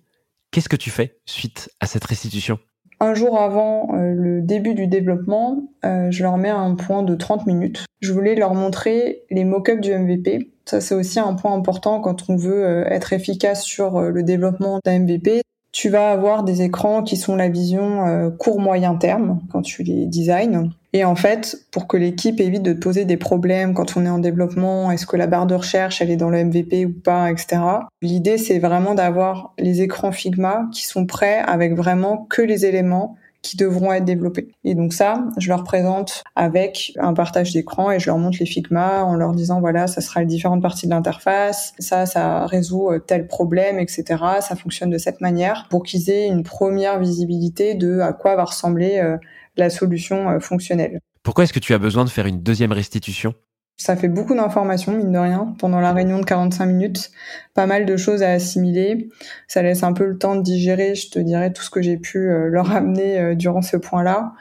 Qu'est-ce 0.51 0.69
que 0.69 0.75
tu 0.75 0.91
fais 0.91 1.17
suite 1.25 1.69
à 1.79 1.87
cette 1.87 2.05
restitution? 2.05 2.59
Un 3.03 3.13
jour 3.13 3.37
avant 3.37 3.95
euh, 3.95 4.13
le 4.13 4.41
début 4.41 4.73
du 4.73 4.87
développement, 4.87 5.63
euh, 5.83 6.09
je 6.09 6.23
leur 6.23 6.37
mets 6.37 6.49
un 6.49 6.75
point 6.75 7.03
de 7.03 7.15
30 7.15 7.45
minutes. 7.45 7.85
Je 7.99 8.13
voulais 8.13 8.35
leur 8.35 8.53
montrer 8.53 9.23
les 9.29 9.43
mock-ups 9.43 9.81
du 9.81 9.93
MVP. 9.93 10.53
Ça, 10.65 10.79
c'est 10.79 10.95
aussi 10.95 11.19
un 11.19 11.33
point 11.33 11.53
important 11.53 11.99
quand 11.99 12.29
on 12.29 12.37
veut 12.37 12.65
euh, 12.65 12.85
être 12.85 13.11
efficace 13.11 13.63
sur 13.63 13.99
le 13.99 14.23
développement 14.23 14.79
d'un 14.85 14.99
MVP 14.99 15.41
tu 15.73 15.89
vas 15.89 16.11
avoir 16.11 16.43
des 16.43 16.61
écrans 16.61 17.01
qui 17.01 17.17
sont 17.17 17.35
la 17.35 17.49
vision 17.49 18.05
euh, 18.05 18.29
court-moyen 18.29 18.95
terme 18.95 19.41
quand 19.51 19.63
tu 19.63 19.81
les 19.81 20.05
designs. 20.05 20.69
Et 20.93 21.03
en 21.03 21.15
fait, 21.15 21.65
pour 21.71 21.87
que 21.87 21.97
l'équipe 21.97 22.39
évite 22.39 22.61
de 22.61 22.73
poser 22.73 23.05
des 23.05 23.17
problèmes 23.17 23.73
quand 23.73 23.97
on 23.97 24.05
est 24.05 24.09
en 24.09 24.19
développement, 24.19 24.91
est-ce 24.91 25.07
que 25.07 25.17
la 25.17 25.25
barre 25.25 25.47
de 25.47 25.55
recherche, 25.55 25.99
elle 25.99 26.11
est 26.11 26.15
dans 26.15 26.29
le 26.29 26.45
MVP 26.45 26.85
ou 26.85 26.93
pas, 26.93 27.31
etc. 27.31 27.59
L'idée, 28.03 28.37
c'est 28.37 28.59
vraiment 28.59 28.93
d'avoir 28.93 29.53
les 29.57 29.81
écrans 29.81 30.11
Figma 30.11 30.67
qui 30.71 30.85
sont 30.85 31.07
prêts 31.07 31.39
avec 31.39 31.75
vraiment 31.75 32.27
que 32.29 32.43
les 32.43 32.67
éléments 32.67 33.17
qui 33.43 33.57
devront 33.57 33.91
être 33.91 34.05
développés. 34.05 34.47
Et 34.63 34.73
donc 34.73 34.93
ça, 34.93 35.25
je 35.37 35.49
leur 35.49 35.63
présente 35.63 36.23
avec 36.35 36.93
un 36.97 37.13
partage 37.13 37.51
d'écran 37.51 37.91
et 37.91 37.99
je 37.99 38.07
leur 38.07 38.17
montre 38.17 38.37
les 38.39 38.45
Figma 38.45 39.03
en 39.03 39.15
leur 39.15 39.33
disant 39.33 39.59
voilà, 39.59 39.85
ça 39.85 40.01
sera 40.01 40.21
les 40.21 40.25
différentes 40.25 40.61
parties 40.61 40.87
de 40.87 40.91
l'interface, 40.91 41.73
ça, 41.77 42.07
ça 42.07 42.47
résout 42.47 42.89
euh, 42.89 42.99
tel 42.99 43.27
problème, 43.27 43.77
etc. 43.79 44.03
Ça 44.39 44.55
fonctionne 44.55 44.89
de 44.89 44.97
cette 44.97 45.21
manière 45.21 45.67
pour 45.69 45.83
qu'ils 45.83 46.09
aient 46.09 46.27
une 46.27 46.43
première 46.43 46.99
visibilité 46.99 47.75
de 47.75 47.99
à 47.99 48.13
quoi 48.13 48.35
va 48.35 48.45
ressembler 48.45 48.99
euh, 48.99 49.17
la 49.57 49.69
solution 49.69 50.29
euh, 50.29 50.39
fonctionnelle. 50.39 50.99
Pourquoi 51.21 51.43
est-ce 51.43 51.53
que 51.53 51.59
tu 51.59 51.73
as 51.73 51.77
besoin 51.77 52.05
de 52.05 52.09
faire 52.09 52.25
une 52.25 52.41
deuxième 52.41 52.71
restitution? 52.71 53.33
Ça 53.75 53.95
fait 53.95 54.07
beaucoup 54.07 54.35
d'informations, 54.35 54.93
mine 54.93 55.11
de 55.11 55.17
rien, 55.17 55.55
pendant 55.57 55.79
la 55.79 55.93
réunion 55.93 56.19
de 56.19 56.25
45 56.25 56.65
minutes. 56.65 57.11
Pas 57.53 57.65
mal 57.65 57.85
de 57.85 57.97
choses 57.97 58.21
à 58.21 58.31
assimiler. 58.31 59.09
Ça 59.47 59.61
laisse 59.61 59.83
un 59.83 59.93
peu 59.93 60.05
le 60.05 60.17
temps 60.17 60.35
de 60.35 60.41
digérer, 60.41 60.95
je 60.95 61.09
te 61.09 61.19
dirais, 61.19 61.51
tout 61.51 61.63
ce 61.63 61.69
que 61.69 61.81
j'ai 61.81 61.97
pu 61.97 62.29
euh, 62.29 62.49
leur 62.49 62.71
amener 62.71 63.19
euh, 63.19 63.35
durant 63.35 63.61
ce 63.61 63.77
point-là. 63.77 64.33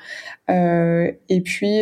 Euh, 0.51 1.11
et 1.29 1.41
puis, 1.41 1.81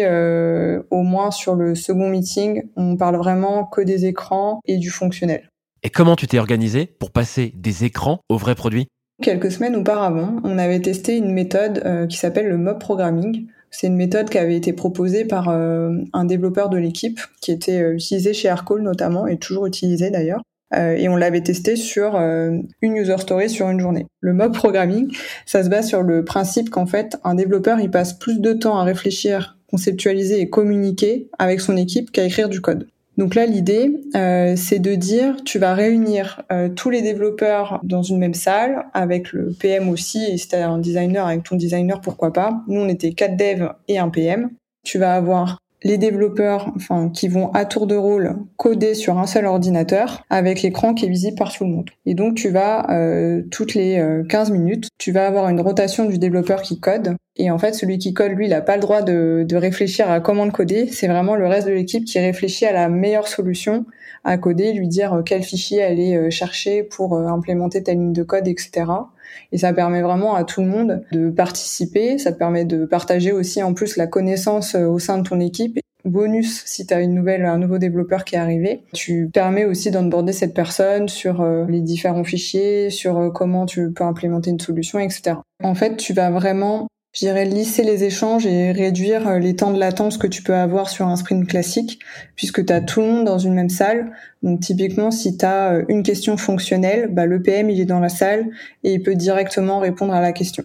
au 0.91 1.03
moins 1.03 1.31
sur 1.31 1.55
le 1.55 1.75
second 1.75 2.09
meeting, 2.09 2.63
on 2.77 2.97
parle 2.97 3.17
vraiment 3.17 3.65
que 3.65 3.81
des 3.81 4.07
écrans 4.07 4.61
et 4.67 4.79
du 4.79 4.91
fonctionnel. 4.91 5.49
Et 5.83 5.91
comment 5.91 6.15
tu 6.15 6.27
t'es 6.27 6.39
organisé 6.39 6.87
pour 6.87 7.11
passer 7.11 7.53
des 7.57 7.85
écrans 7.85 8.21
au 8.29 8.37
vrai 8.37 8.55
produit? 8.55 8.87
Quelques 9.23 9.51
semaines 9.51 9.77
auparavant, 9.77 10.37
on 10.45 10.57
avait 10.57 10.81
testé 10.81 11.17
une 11.17 11.33
méthode 11.33 12.07
qui 12.09 12.17
s'appelle 12.17 12.49
le 12.49 12.59
mob 12.59 12.79
programming. 12.79 13.49
C'est 13.71 13.87
une 13.87 13.97
méthode 13.97 14.29
qui 14.29 14.39
avait 14.39 14.57
été 14.57 14.73
proposée 14.73 15.25
par 15.25 15.49
euh, 15.49 15.97
un 16.13 16.25
développeur 16.25 16.69
de 16.69 16.77
l'équipe, 16.77 17.21
qui 17.41 17.53
était 17.53 17.81
euh, 17.81 17.95
utilisé 17.95 18.33
chez 18.35 18.49
Aircall 18.49 18.83
notamment, 18.83 19.27
et 19.27 19.39
toujours 19.39 19.67
utilisé 19.67 20.11
d'ailleurs. 20.11 20.43
Euh, 20.75 20.95
et 20.97 21.09
on 21.09 21.17
l'avait 21.17 21.41
testé 21.41 21.75
sur 21.75 22.17
une 22.17 22.97
user 22.97 23.19
story 23.19 23.51
sur 23.51 23.69
une 23.69 23.81
journée. 23.81 24.07
Le 24.21 24.33
mob 24.33 24.55
programming, 24.55 25.13
ça 25.45 25.65
se 25.65 25.69
base 25.69 25.89
sur 25.89 26.03
le 26.03 26.25
principe 26.25 26.71
qu'en 26.71 26.87
fait, 26.87 27.17
un 27.25 27.35
développeur, 27.35 27.81
il 27.81 27.91
passe 27.91 28.13
plus 28.13 28.41
de 28.41 28.53
temps 28.53 28.79
à 28.79 28.85
réfléchir, 28.85 29.59
conceptualiser 29.69 30.41
et 30.41 30.49
communiquer 30.49 31.29
avec 31.39 31.61
son 31.61 31.77
équipe 31.77 32.13
qu'à 32.13 32.25
écrire 32.25 32.49
du 32.49 32.61
code. 32.61 32.87
Donc 33.21 33.35
là, 33.35 33.45
l'idée, 33.45 34.01
euh, 34.17 34.55
c'est 34.57 34.79
de 34.79 34.95
dire, 34.95 35.45
tu 35.45 35.59
vas 35.59 35.75
réunir 35.75 36.41
euh, 36.51 36.71
tous 36.71 36.89
les 36.89 37.03
développeurs 37.03 37.79
dans 37.83 38.01
une 38.01 38.17
même 38.17 38.33
salle, 38.33 38.87
avec 38.95 39.35
le 39.35 39.53
PM 39.61 39.91
aussi, 39.91 40.25
et 40.25 40.39
si 40.39 40.49
tu 40.49 40.57
un 40.57 40.79
designer, 40.79 41.27
avec 41.27 41.43
ton 41.43 41.57
designer, 41.57 42.01
pourquoi 42.01 42.33
pas. 42.33 42.63
Nous, 42.67 42.81
on 42.81 42.89
était 42.89 43.13
quatre 43.13 43.37
devs 43.37 43.75
et 43.89 43.99
un 43.99 44.09
PM. 44.09 44.49
Tu 44.85 44.97
vas 44.97 45.13
avoir 45.13 45.59
les 45.83 45.99
développeurs 45.99 46.73
enfin 46.77 47.11
qui 47.11 47.29
vont 47.29 47.51
à 47.53 47.65
tour 47.65 47.87
de 47.87 47.97
rôle 47.97 48.37
coder 48.57 48.95
sur 48.95 49.19
un 49.19 49.27
seul 49.27 49.47
ordinateur 49.47 50.23
avec 50.31 50.63
l'écran 50.63 50.95
qui 50.95 51.07
est 51.07 51.09
visible 51.09 51.37
par 51.37 51.53
tout 51.53 51.65
le 51.65 51.71
monde. 51.71 51.91
Et 52.07 52.15
donc 52.15 52.35
tu 52.35 52.51
vas 52.51 52.91
euh, 52.91 53.43
toutes 53.51 53.75
les 53.75 54.03
15 54.29 54.51
minutes, 54.51 54.89
tu 54.99 55.13
vas 55.13 55.27
avoir 55.27 55.49
une 55.49 55.61
rotation 55.61 56.05
du 56.07 56.19
développeur 56.19 56.63
qui 56.63 56.81
code 56.81 57.17
et 57.37 57.51
en 57.51 57.59
fait, 57.59 57.73
celui 57.73 57.97
qui 57.97 58.13
code, 58.13 58.33
lui, 58.33 58.47
il 58.47 58.51
n'a 58.51 58.61
pas 58.61 58.75
le 58.75 58.83
droit 58.83 59.01
de, 59.01 59.47
de, 59.49 59.57
réfléchir 59.57 60.11
à 60.11 60.21
comment 60.21 60.45
le 60.45 60.51
coder. 60.51 60.89
C'est 60.89 61.07
vraiment 61.07 61.37
le 61.37 61.47
reste 61.47 61.67
de 61.67 61.73
l'équipe 61.73 62.05
qui 62.05 62.19
réfléchit 62.19 62.67
à 62.67 62.73
la 62.73 62.91
meilleure 62.91 63.29
solution 63.29 63.87
à 64.25 64.37
coder, 64.39 64.73
lui 64.73 64.89
dire 64.89 65.15
euh, 65.15 65.23
quel 65.23 65.43
fichier 65.43 65.83
aller 65.83 66.17
euh, 66.17 66.31
chercher 66.31 66.83
pour 66.83 67.15
euh, 67.15 67.27
implémenter 67.27 67.83
telle 67.83 67.99
ligne 67.99 68.13
de 68.13 68.23
code, 68.23 68.47
etc. 68.49 68.85
Et 69.53 69.59
ça 69.59 69.73
permet 69.73 70.03
vraiment 70.03 70.35
à 70.35 70.45
tout 70.45 70.61
le 70.61 70.69
monde 70.69 71.03
de 71.13 71.31
participer. 71.31 72.19
Ça 72.19 72.33
permet 72.33 72.65
de 72.65 72.85
partager 72.85 73.33
aussi 73.33 73.63
en 73.63 73.75
plus 73.75 73.97
la 73.97 74.07
connaissance 74.07 74.75
au 74.75 74.99
sein 74.99 75.19
de 75.19 75.29
ton 75.29 75.41
équipe. 75.41 75.79
Bonus, 76.05 76.63
si 76.65 76.87
tu 76.87 76.95
as 76.95 77.01
une 77.01 77.15
nouvelle, 77.15 77.45
un 77.45 77.59
nouveau 77.59 77.77
développeur 77.77 78.25
qui 78.25 78.35
est 78.35 78.39
arrivé, 78.39 78.85
tu 78.95 79.29
permets 79.31 79.67
aussi 79.67 79.91
d'onboarder 79.91 80.33
cette 80.33 80.55
personne 80.55 81.09
sur 81.09 81.45
les 81.69 81.81
différents 81.81 82.25
fichiers, 82.25 82.89
sur 82.89 83.31
comment 83.35 83.67
tu 83.67 83.93
peux 83.93 84.05
implémenter 84.05 84.51
une 84.51 84.61
solution, 84.61 84.99
etc. 84.99 85.37
En 85.63 85.75
fait, 85.75 85.97
tu 85.97 86.15
vas 86.15 86.31
vraiment 86.31 86.89
je 87.13 87.21
dirais 87.21 87.45
lisser 87.45 87.83
les 87.83 88.05
échanges 88.05 88.47
et 88.47 88.71
réduire 88.71 89.27
euh, 89.27 89.39
les 89.39 89.57
temps 89.57 89.73
de 89.73 89.79
latence 89.79 90.17
que 90.17 90.29
tu 90.29 90.43
peux 90.43 90.55
avoir 90.55 90.89
sur 90.89 91.09
un 91.09 91.17
sprint 91.17 91.47
classique, 91.49 91.99
puisque 92.37 92.65
tu 92.65 92.73
as 92.73 92.81
tout 92.81 93.01
le 93.01 93.07
monde 93.07 93.25
dans 93.25 93.39
une 93.39 93.55
même 93.55 93.69
salle. 93.69 94.13
Donc 94.43 94.61
typiquement, 94.61 95.11
si 95.11 95.37
tu 95.37 95.45
as 95.45 95.73
euh, 95.73 95.85
une 95.89 96.05
question 96.05 96.37
fonctionnelle, 96.37 97.09
bah, 97.13 97.27
le 97.27 97.43
PM 97.43 97.69
il 97.69 97.81
est 97.81 97.87
dans 97.87 97.99
la 97.99 98.09
salle 98.09 98.47
et 98.85 98.95
il 98.95 99.03
peut 99.03 99.17
directement 99.17 99.81
répondre 99.81 100.15
à 100.15 100.21
la 100.21 100.33
question. 100.33 100.65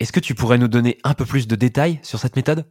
Est-ce 0.00 0.12
que 0.12 0.20
tu 0.20 0.34
pourrais 0.34 0.58
nous 0.58 0.68
donner 0.68 0.98
un 1.02 1.14
peu 1.14 1.24
plus 1.24 1.48
de 1.48 1.56
détails 1.56 1.98
sur 2.02 2.18
cette 2.18 2.36
méthode? 2.36 2.64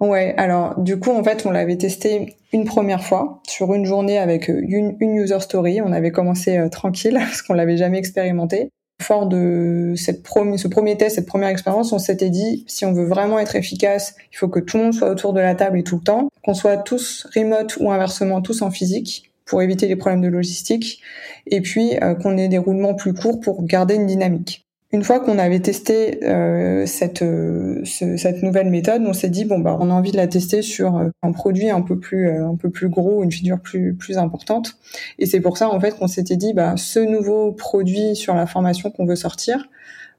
Ouais, 0.00 0.34
alors 0.36 0.78
du 0.78 1.00
coup 1.00 1.10
en 1.10 1.24
fait 1.24 1.44
on 1.44 1.50
l'avait 1.50 1.76
testé 1.76 2.36
une 2.52 2.64
première 2.64 3.02
fois 3.02 3.42
sur 3.48 3.74
une 3.74 3.84
journée 3.84 4.16
avec 4.16 4.48
euh, 4.48 4.62
une, 4.66 4.96
user 5.00 5.40
story. 5.40 5.82
On 5.82 5.92
avait 5.92 6.12
commencé 6.12 6.58
tranquille 6.70 7.14
parce 7.18 7.42
qu'on 7.42 7.54
l'avait 7.54 7.76
jamais 7.76 7.98
expérimenté. 7.98 8.70
Fort 9.00 9.26
de 9.26 9.94
ce 9.96 10.68
premier 10.68 10.96
test, 10.96 11.16
cette 11.16 11.26
première 11.26 11.48
expérience, 11.48 11.92
on 11.92 11.98
s'était 11.98 12.30
dit, 12.30 12.64
si 12.66 12.84
on 12.84 12.92
veut 12.92 13.06
vraiment 13.06 13.38
être 13.38 13.56
efficace, 13.56 14.16
il 14.32 14.36
faut 14.36 14.48
que 14.48 14.60
tout 14.60 14.76
le 14.76 14.84
monde 14.84 14.94
soit 14.94 15.10
autour 15.10 15.32
de 15.32 15.40
la 15.40 15.54
table 15.54 15.78
et 15.78 15.84
tout 15.84 15.96
le 15.96 16.02
temps, 16.02 16.28
qu'on 16.44 16.54
soit 16.54 16.76
tous 16.78 17.26
remote 17.34 17.76
ou 17.78 17.90
inversement 17.90 18.42
tous 18.42 18.62
en 18.62 18.70
physique 18.70 19.30
pour 19.44 19.62
éviter 19.62 19.88
les 19.88 19.96
problèmes 19.96 20.20
de 20.20 20.28
logistique, 20.28 21.00
et 21.46 21.62
puis 21.62 21.96
euh, 22.02 22.14
qu'on 22.14 22.36
ait 22.36 22.48
des 22.48 22.58
roulements 22.58 22.94
plus 22.94 23.14
courts 23.14 23.40
pour 23.40 23.64
garder 23.64 23.94
une 23.94 24.06
dynamique. 24.06 24.67
Une 24.90 25.04
fois 25.04 25.20
qu'on 25.20 25.38
avait 25.38 25.60
testé 25.60 26.24
euh, 26.24 26.86
cette, 26.86 27.20
euh, 27.20 27.84
cette 27.84 28.42
nouvelle 28.42 28.70
méthode, 28.70 29.02
on 29.06 29.12
s'est 29.12 29.28
dit 29.28 29.44
bon 29.44 29.58
bah 29.58 29.76
on 29.78 29.90
a 29.90 29.92
envie 29.92 30.12
de 30.12 30.16
la 30.16 30.26
tester 30.26 30.62
sur 30.62 30.96
euh, 30.96 31.10
un 31.22 31.32
produit 31.32 31.68
un 31.68 31.82
peu 31.82 31.98
plus 31.98 32.30
un 32.30 32.56
peu 32.56 32.70
plus 32.70 32.88
gros, 32.88 33.22
une 33.22 33.30
figure 33.30 33.60
plus 33.60 33.94
plus 33.94 34.16
importante. 34.16 34.78
Et 35.18 35.26
c'est 35.26 35.40
pour 35.40 35.58
ça 35.58 35.68
en 35.68 35.78
fait 35.78 35.90
qu'on 35.90 36.08
s'était 36.08 36.36
dit 36.36 36.54
bah 36.54 36.78
ce 36.78 37.00
nouveau 37.00 37.52
produit 37.52 38.16
sur 38.16 38.34
la 38.34 38.46
formation 38.46 38.90
qu'on 38.90 39.04
veut 39.04 39.14
sortir, 39.14 39.68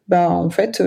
bah 0.08 0.30
en 0.30 0.52
fait 0.52 0.84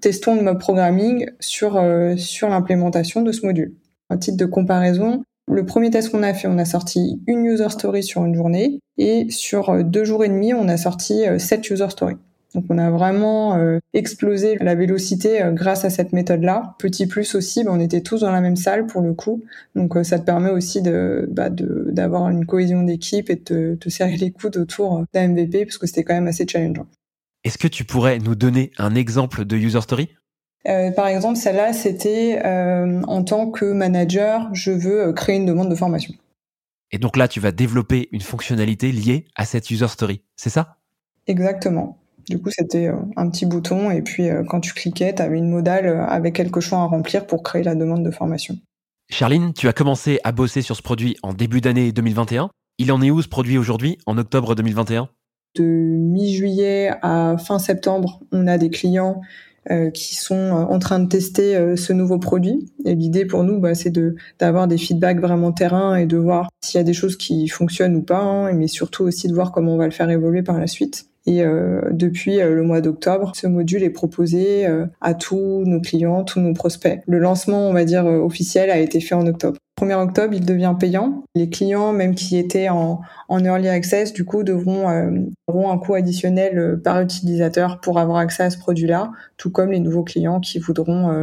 testons 0.00 0.36
le 0.36 0.42
mob 0.42 0.58
programming 0.58 1.28
sur 1.38 1.78
sur 2.16 2.48
l'implémentation 2.48 3.20
de 3.20 3.32
ce 3.32 3.44
module. 3.44 3.74
À 4.08 4.16
titre 4.16 4.38
de 4.38 4.46
comparaison, 4.46 5.24
le 5.46 5.66
premier 5.66 5.90
test 5.90 6.10
qu'on 6.10 6.22
a 6.22 6.32
fait, 6.32 6.48
on 6.48 6.56
a 6.56 6.64
sorti 6.64 7.20
une 7.26 7.44
user 7.44 7.68
story 7.68 8.02
sur 8.02 8.24
une 8.24 8.34
journée 8.34 8.80
et 8.96 9.26
sur 9.28 9.84
deux 9.84 10.04
jours 10.04 10.24
et 10.24 10.28
demi, 10.28 10.54
on 10.54 10.68
a 10.68 10.78
sorti 10.78 11.24
sept 11.38 11.68
user 11.68 11.90
stories. 11.90 12.16
Donc 12.54 12.64
on 12.70 12.78
a 12.78 12.90
vraiment 12.90 13.56
euh, 13.56 13.78
explosé 13.92 14.56
la 14.60 14.74
vélocité 14.74 15.42
euh, 15.42 15.50
grâce 15.50 15.84
à 15.84 15.90
cette 15.90 16.12
méthode-là. 16.12 16.74
Petit 16.78 17.06
plus 17.06 17.34
aussi, 17.34 17.64
ben, 17.64 17.72
on 17.72 17.80
était 17.80 18.00
tous 18.00 18.20
dans 18.20 18.30
la 18.30 18.40
même 18.40 18.56
salle 18.56 18.86
pour 18.86 19.02
le 19.02 19.14
coup. 19.14 19.42
Donc 19.74 19.96
euh, 19.96 20.04
ça 20.04 20.18
te 20.18 20.24
permet 20.24 20.50
aussi 20.50 20.80
de 20.80 21.28
bah, 21.30 21.50
d'avoir 21.50 22.28
une 22.30 22.46
cohésion 22.46 22.82
d'équipe 22.82 23.28
et 23.30 23.36
de 23.36 23.76
te 23.78 23.88
serrer 23.88 24.16
les 24.16 24.30
coudes 24.30 24.56
autour 24.56 25.04
d'un 25.12 25.28
MVP 25.28 25.66
parce 25.66 25.78
que 25.78 25.86
c'était 25.86 26.04
quand 26.04 26.14
même 26.14 26.28
assez 26.28 26.46
challengeant. 26.48 26.86
Est-ce 27.44 27.58
que 27.58 27.68
tu 27.68 27.84
pourrais 27.84 28.18
nous 28.18 28.34
donner 28.34 28.70
un 28.78 28.94
exemple 28.94 29.44
de 29.44 29.56
user 29.56 29.80
story? 29.80 30.08
Par 30.96 31.06
exemple, 31.06 31.36
celle-là, 31.36 31.72
c'était 31.72 32.42
en 32.44 33.22
tant 33.22 33.52
que 33.52 33.66
manager, 33.66 34.52
je 34.52 34.72
veux 34.72 35.12
créer 35.12 35.36
une 35.36 35.46
demande 35.46 35.70
de 35.70 35.76
formation. 35.76 36.12
Et 36.90 36.98
donc 36.98 37.16
là, 37.16 37.28
tu 37.28 37.38
vas 37.38 37.52
développer 37.52 38.08
une 38.10 38.20
fonctionnalité 38.20 38.90
liée 38.90 39.26
à 39.36 39.44
cette 39.44 39.70
user 39.70 39.86
story, 39.86 40.22
c'est 40.34 40.50
ça? 40.50 40.78
Exactement. 41.28 41.98
Du 42.28 42.40
coup, 42.40 42.50
c'était 42.50 42.88
euh, 42.88 42.96
un 43.16 43.30
petit 43.30 43.46
bouton 43.46 43.90
et 43.90 44.02
puis 44.02 44.28
euh, 44.28 44.42
quand 44.42 44.60
tu 44.60 44.74
cliquais, 44.74 45.14
tu 45.14 45.22
avais 45.22 45.38
une 45.38 45.48
modale 45.48 45.86
euh, 45.86 46.04
avec 46.06 46.34
quelques 46.34 46.60
choix 46.60 46.78
à 46.78 46.84
remplir 46.84 47.26
pour 47.26 47.42
créer 47.42 47.62
la 47.62 47.74
demande 47.74 48.04
de 48.04 48.10
formation. 48.10 48.56
Charline, 49.08 49.52
tu 49.52 49.68
as 49.68 49.72
commencé 49.72 50.18
à 50.24 50.32
bosser 50.32 50.62
sur 50.62 50.74
ce 50.74 50.82
produit 50.82 51.16
en 51.22 51.32
début 51.32 51.60
d'année 51.60 51.92
2021. 51.92 52.50
Il 52.78 52.90
en 52.90 53.00
est 53.00 53.10
où 53.10 53.22
ce 53.22 53.28
produit 53.28 53.58
aujourd'hui, 53.58 53.98
en 54.06 54.18
octobre 54.18 54.56
2021 54.56 55.08
De 55.54 55.62
mi-juillet 55.62 56.90
à 57.02 57.36
fin 57.38 57.60
septembre, 57.60 58.20
on 58.32 58.48
a 58.48 58.58
des 58.58 58.70
clients 58.70 59.20
qui 59.94 60.14
sont 60.14 60.50
en 60.50 60.78
train 60.78 61.00
de 61.00 61.08
tester 61.08 61.76
ce 61.76 61.92
nouveau 61.92 62.20
produit. 62.20 62.72
Et 62.84 62.94
l'idée 62.94 63.24
pour 63.24 63.42
nous, 63.42 63.58
bah, 63.58 63.74
c'est 63.74 63.90
de 63.90 64.14
d'avoir 64.38 64.68
des 64.68 64.78
feedbacks 64.78 65.20
vraiment 65.20 65.50
terrain 65.50 65.96
et 65.96 66.06
de 66.06 66.16
voir 66.16 66.48
s'il 66.62 66.78
y 66.78 66.80
a 66.80 66.84
des 66.84 66.92
choses 66.92 67.16
qui 67.16 67.48
fonctionnent 67.48 67.96
ou 67.96 68.02
pas, 68.02 68.20
hein, 68.20 68.52
mais 68.52 68.68
surtout 68.68 69.02
aussi 69.02 69.26
de 69.26 69.34
voir 69.34 69.50
comment 69.50 69.74
on 69.74 69.76
va 69.76 69.86
le 69.86 69.90
faire 69.90 70.08
évoluer 70.08 70.44
par 70.44 70.60
la 70.60 70.68
suite. 70.68 71.08
Et 71.26 71.42
euh, 71.42 71.80
depuis 71.90 72.40
euh, 72.40 72.54
le 72.54 72.62
mois 72.62 72.80
d'octobre, 72.80 73.32
ce 73.34 73.48
module 73.48 73.82
est 73.82 73.90
proposé 73.90 74.66
euh, 74.66 74.86
à 75.00 75.14
tous 75.14 75.64
nos 75.66 75.80
clients, 75.80 76.22
tous 76.22 76.40
nos 76.40 76.54
prospects. 76.54 77.00
Le 77.06 77.18
lancement, 77.18 77.68
on 77.68 77.72
va 77.72 77.84
dire, 77.84 78.06
officiel 78.06 78.70
a 78.70 78.78
été 78.78 79.00
fait 79.00 79.14
en 79.14 79.26
octobre. 79.26 79.58
1er 79.80 80.00
octobre, 80.00 80.32
il 80.32 80.46
devient 80.46 80.74
payant. 80.78 81.24
Les 81.34 81.50
clients, 81.50 81.92
même 81.92 82.14
qui 82.14 82.38
étaient 82.38 82.70
en, 82.70 83.00
early 83.28 83.68
access, 83.68 84.12
du 84.12 84.24
coup, 84.24 84.42
devront 84.42 84.86
auront 85.46 85.70
un 85.70 85.76
coût 85.76 85.94
additionnel 85.94 86.80
par 86.82 87.02
utilisateur 87.02 87.80
pour 87.80 87.98
avoir 87.98 88.16
accès 88.16 88.44
à 88.44 88.50
ce 88.50 88.56
produit-là, 88.56 89.12
tout 89.36 89.50
comme 89.50 89.72
les 89.72 89.80
nouveaux 89.80 90.04
clients 90.04 90.40
qui 90.40 90.58
voudront 90.60 91.14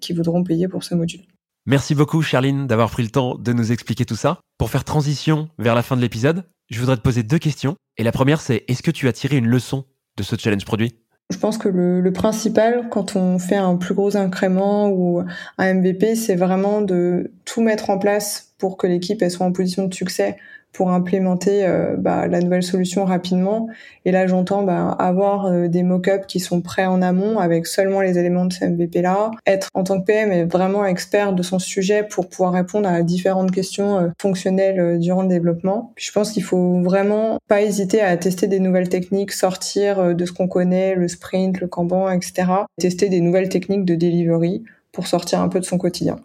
qui 0.00 0.14
voudront 0.14 0.42
payer 0.42 0.66
pour 0.66 0.82
ce 0.82 0.96
module. 0.96 1.20
Merci 1.64 1.94
beaucoup, 1.94 2.22
Charline, 2.22 2.66
d'avoir 2.66 2.90
pris 2.90 3.04
le 3.04 3.10
temps 3.10 3.36
de 3.36 3.52
nous 3.52 3.70
expliquer 3.70 4.04
tout 4.04 4.16
ça. 4.16 4.40
Pour 4.58 4.70
faire 4.70 4.82
transition 4.82 5.48
vers 5.58 5.76
la 5.76 5.82
fin 5.82 5.96
de 5.96 6.00
l'épisode, 6.00 6.42
je 6.72 6.80
voudrais 6.80 6.96
te 6.96 7.02
poser 7.02 7.22
deux 7.22 7.38
questions. 7.38 7.76
Et 7.98 8.02
la 8.02 8.12
première, 8.12 8.40
c'est 8.40 8.64
est-ce 8.68 8.82
que 8.82 8.90
tu 8.90 9.08
as 9.08 9.12
tiré 9.12 9.36
une 9.36 9.46
leçon 9.46 9.84
de 10.16 10.22
ce 10.22 10.36
challenge 10.36 10.64
produit? 10.64 10.94
Je 11.30 11.38
pense 11.38 11.56
que 11.56 11.68
le, 11.68 12.12
principal, 12.12 12.88
quand 12.90 13.16
on 13.16 13.38
fait 13.38 13.56
un 13.56 13.76
plus 13.76 13.94
gros 13.94 14.16
incrément 14.16 14.90
ou 14.90 15.24
un 15.58 15.74
MVP, 15.74 16.14
c'est 16.14 16.36
vraiment 16.36 16.82
de 16.82 17.32
tout 17.44 17.62
mettre 17.62 17.90
en 17.90 17.98
place 17.98 18.54
pour 18.58 18.76
que 18.76 18.86
l'équipe 18.86 19.24
soit 19.30 19.46
en 19.46 19.52
position 19.52 19.88
de 19.88 19.94
succès 19.94 20.36
pour 20.72 20.90
implémenter 20.90 21.64
euh, 21.64 21.96
bah, 21.98 22.26
la 22.26 22.40
nouvelle 22.40 22.62
solution 22.62 23.04
rapidement. 23.04 23.68
Et 24.04 24.10
là, 24.10 24.26
j'entends 24.26 24.62
bah, 24.62 24.88
avoir 24.98 25.46
euh, 25.46 25.68
des 25.68 25.82
mock-ups 25.82 26.26
qui 26.26 26.40
sont 26.40 26.60
prêts 26.60 26.86
en 26.86 27.02
amont 27.02 27.38
avec 27.38 27.66
seulement 27.66 28.00
les 28.00 28.18
éléments 28.18 28.46
de 28.46 28.52
ce 28.52 28.64
MVP-là. 28.64 29.30
Être 29.46 29.68
en 29.74 29.84
tant 29.84 30.00
que 30.00 30.06
PM 30.06 30.48
vraiment 30.48 30.84
expert 30.84 31.32
de 31.34 31.42
son 31.42 31.58
sujet 31.58 32.02
pour 32.02 32.28
pouvoir 32.28 32.52
répondre 32.52 32.88
à 32.88 33.02
différentes 33.02 33.50
questions 33.50 33.98
euh, 33.98 34.08
fonctionnelles 34.20 34.98
durant 34.98 35.22
le 35.22 35.28
développement. 35.28 35.92
je 35.96 36.10
pense 36.12 36.32
qu'il 36.32 36.42
faut 36.42 36.80
vraiment 36.80 37.38
pas 37.48 37.62
hésiter 37.62 38.00
à 38.00 38.16
tester 38.16 38.46
des 38.46 38.60
nouvelles 38.60 38.88
techniques, 38.88 39.32
sortir 39.32 40.14
de 40.14 40.24
ce 40.24 40.32
qu'on 40.32 40.48
connaît, 40.48 40.94
le 40.94 41.08
sprint, 41.08 41.60
le 41.60 41.66
Kanban, 41.66 42.10
etc. 42.10 42.44
Tester 42.80 43.08
des 43.08 43.20
nouvelles 43.20 43.48
techniques 43.48 43.84
de 43.84 43.94
delivery 43.94 44.62
pour 44.92 45.06
sortir 45.06 45.40
un 45.40 45.48
peu 45.48 45.60
de 45.60 45.64
son 45.64 45.78
quotidien. 45.78 46.16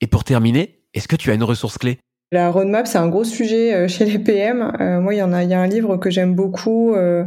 Et 0.00 0.06
pour 0.06 0.24
terminer, 0.24 0.80
est-ce 0.94 1.08
que 1.08 1.16
tu 1.16 1.30
as 1.30 1.34
une 1.34 1.44
ressource 1.44 1.78
clé? 1.78 1.98
La 2.30 2.50
roadmap, 2.50 2.86
c'est 2.86 2.98
un 2.98 3.08
gros 3.08 3.24
sujet 3.24 3.74
euh, 3.74 3.88
chez 3.88 4.04
les 4.04 4.18
PM. 4.18 4.72
Euh, 4.80 5.00
moi, 5.00 5.14
il 5.14 5.18
y 5.18 5.22
en 5.22 5.32
a, 5.32 5.44
y 5.44 5.54
a 5.54 5.60
un 5.60 5.66
livre 5.66 5.96
que 5.96 6.10
j'aime 6.10 6.34
beaucoup 6.34 6.94
euh, 6.94 7.24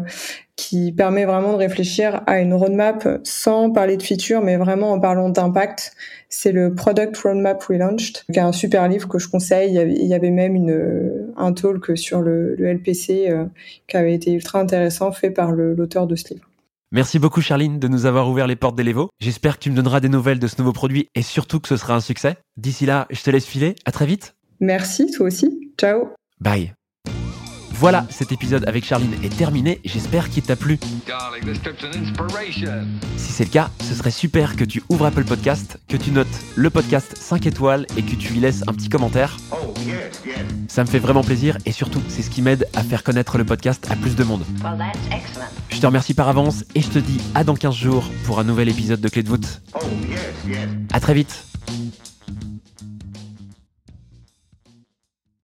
qui 0.55 0.91
permet 0.91 1.25
vraiment 1.25 1.53
de 1.53 1.57
réfléchir 1.57 2.21
à 2.27 2.39
une 2.39 2.53
roadmap 2.53 3.07
sans 3.23 3.71
parler 3.71 3.97
de 3.97 4.03
features, 4.03 4.41
mais 4.41 4.57
vraiment 4.57 4.91
en 4.91 4.99
parlant 4.99 5.29
d'impact. 5.29 5.93
C'est 6.29 6.51
le 6.51 6.75
Product 6.75 7.17
Roadmap 7.17 7.63
Relaunched, 7.63 8.25
qui 8.31 8.37
est 8.37 8.43
un 8.43 8.51
super 8.51 8.87
livre 8.87 9.07
que 9.07 9.17
je 9.17 9.27
conseille. 9.27 9.71
Il 9.71 10.05
y 10.05 10.13
avait, 10.13 10.29
même 10.29 11.33
un 11.35 11.51
talk 11.51 11.97
sur 11.97 12.21
le 12.21 12.55
LPC 12.59 13.33
qui 13.87 13.97
avait 13.97 14.13
été 14.13 14.31
ultra 14.31 14.59
intéressant, 14.59 15.11
fait 15.11 15.31
par 15.31 15.51
l'auteur 15.51 16.07
de 16.07 16.15
ce 16.15 16.35
livre. 16.35 16.47
Merci 16.93 17.19
beaucoup 17.19 17.41
Charline 17.41 17.79
de 17.79 17.87
nous 17.87 18.05
avoir 18.05 18.29
ouvert 18.29 18.47
les 18.47 18.55
portes 18.55 18.75
d'Elevo. 18.75 19.09
J'espère 19.19 19.57
que 19.57 19.63
tu 19.63 19.71
me 19.71 19.75
donneras 19.75 19.99
des 19.99 20.09
nouvelles 20.09 20.39
de 20.39 20.47
ce 20.47 20.55
nouveau 20.59 20.73
produit 20.73 21.07
et 21.15 21.21
surtout 21.21 21.59
que 21.59 21.67
ce 21.67 21.77
sera 21.77 21.95
un 21.95 22.01
succès. 22.01 22.35
D'ici 22.57 22.85
là, 22.85 23.07
je 23.09 23.21
te 23.21 23.29
laisse 23.29 23.45
filer. 23.45 23.75
À 23.85 23.91
très 23.91 24.05
vite. 24.05 24.35
Merci, 24.61 25.09
toi 25.09 25.25
aussi. 25.25 25.71
Ciao. 25.77 26.09
Bye. 26.39 26.73
Voilà, 27.71 28.05
cet 28.11 28.31
épisode 28.31 28.63
avec 28.67 28.85
Charline 28.85 29.15
est 29.23 29.35
terminé. 29.35 29.81
J'espère 29.83 30.29
qu'il 30.29 30.43
t'a 30.43 30.55
plu. 30.55 30.77
Si 33.17 33.31
c'est 33.31 33.45
le 33.45 33.49
cas, 33.49 33.71
ce 33.81 33.95
serait 33.95 34.11
super 34.11 34.55
que 34.55 34.63
tu 34.63 34.83
ouvres 34.89 35.07
Apple 35.07 35.23
Podcast, 35.23 35.79
que 35.87 35.97
tu 35.97 36.11
notes 36.11 36.27
le 36.55 36.69
podcast 36.69 37.17
5 37.17 37.47
étoiles 37.47 37.87
et 37.97 38.03
que 38.03 38.15
tu 38.15 38.35
y 38.35 38.39
laisses 38.39 38.61
un 38.67 38.73
petit 38.73 38.87
commentaire. 38.87 39.35
Oh, 39.51 39.73
Ça 40.67 40.83
me 40.83 40.89
fait 40.89 40.99
vraiment 40.99 41.23
plaisir 41.23 41.57
et 41.65 41.71
surtout, 41.71 42.03
c'est 42.07 42.21
ce 42.21 42.29
qui 42.29 42.43
m'aide 42.43 42.67
à 42.75 42.83
faire 42.83 43.03
connaître 43.03 43.39
le 43.39 43.45
podcast 43.45 43.87
à 43.89 43.95
plus 43.95 44.15
de 44.15 44.23
monde. 44.23 44.43
je 45.69 45.79
te 45.79 45.85
remercie 45.87 46.13
par 46.13 46.29
avance 46.29 46.65
et 46.75 46.81
je 46.81 46.89
te 46.89 46.99
dis 46.99 47.19
à 47.33 47.43
dans 47.43 47.55
15 47.55 47.73
jours 47.73 48.07
pour 48.25 48.39
un 48.39 48.43
nouvel 48.43 48.69
épisode 48.69 49.01
de 49.01 49.09
Clé 49.09 49.23
de 49.23 49.29
voûte. 49.29 49.59
Oh, 49.73 49.79
à 50.93 50.99
très 50.99 51.15
vite. 51.15 51.45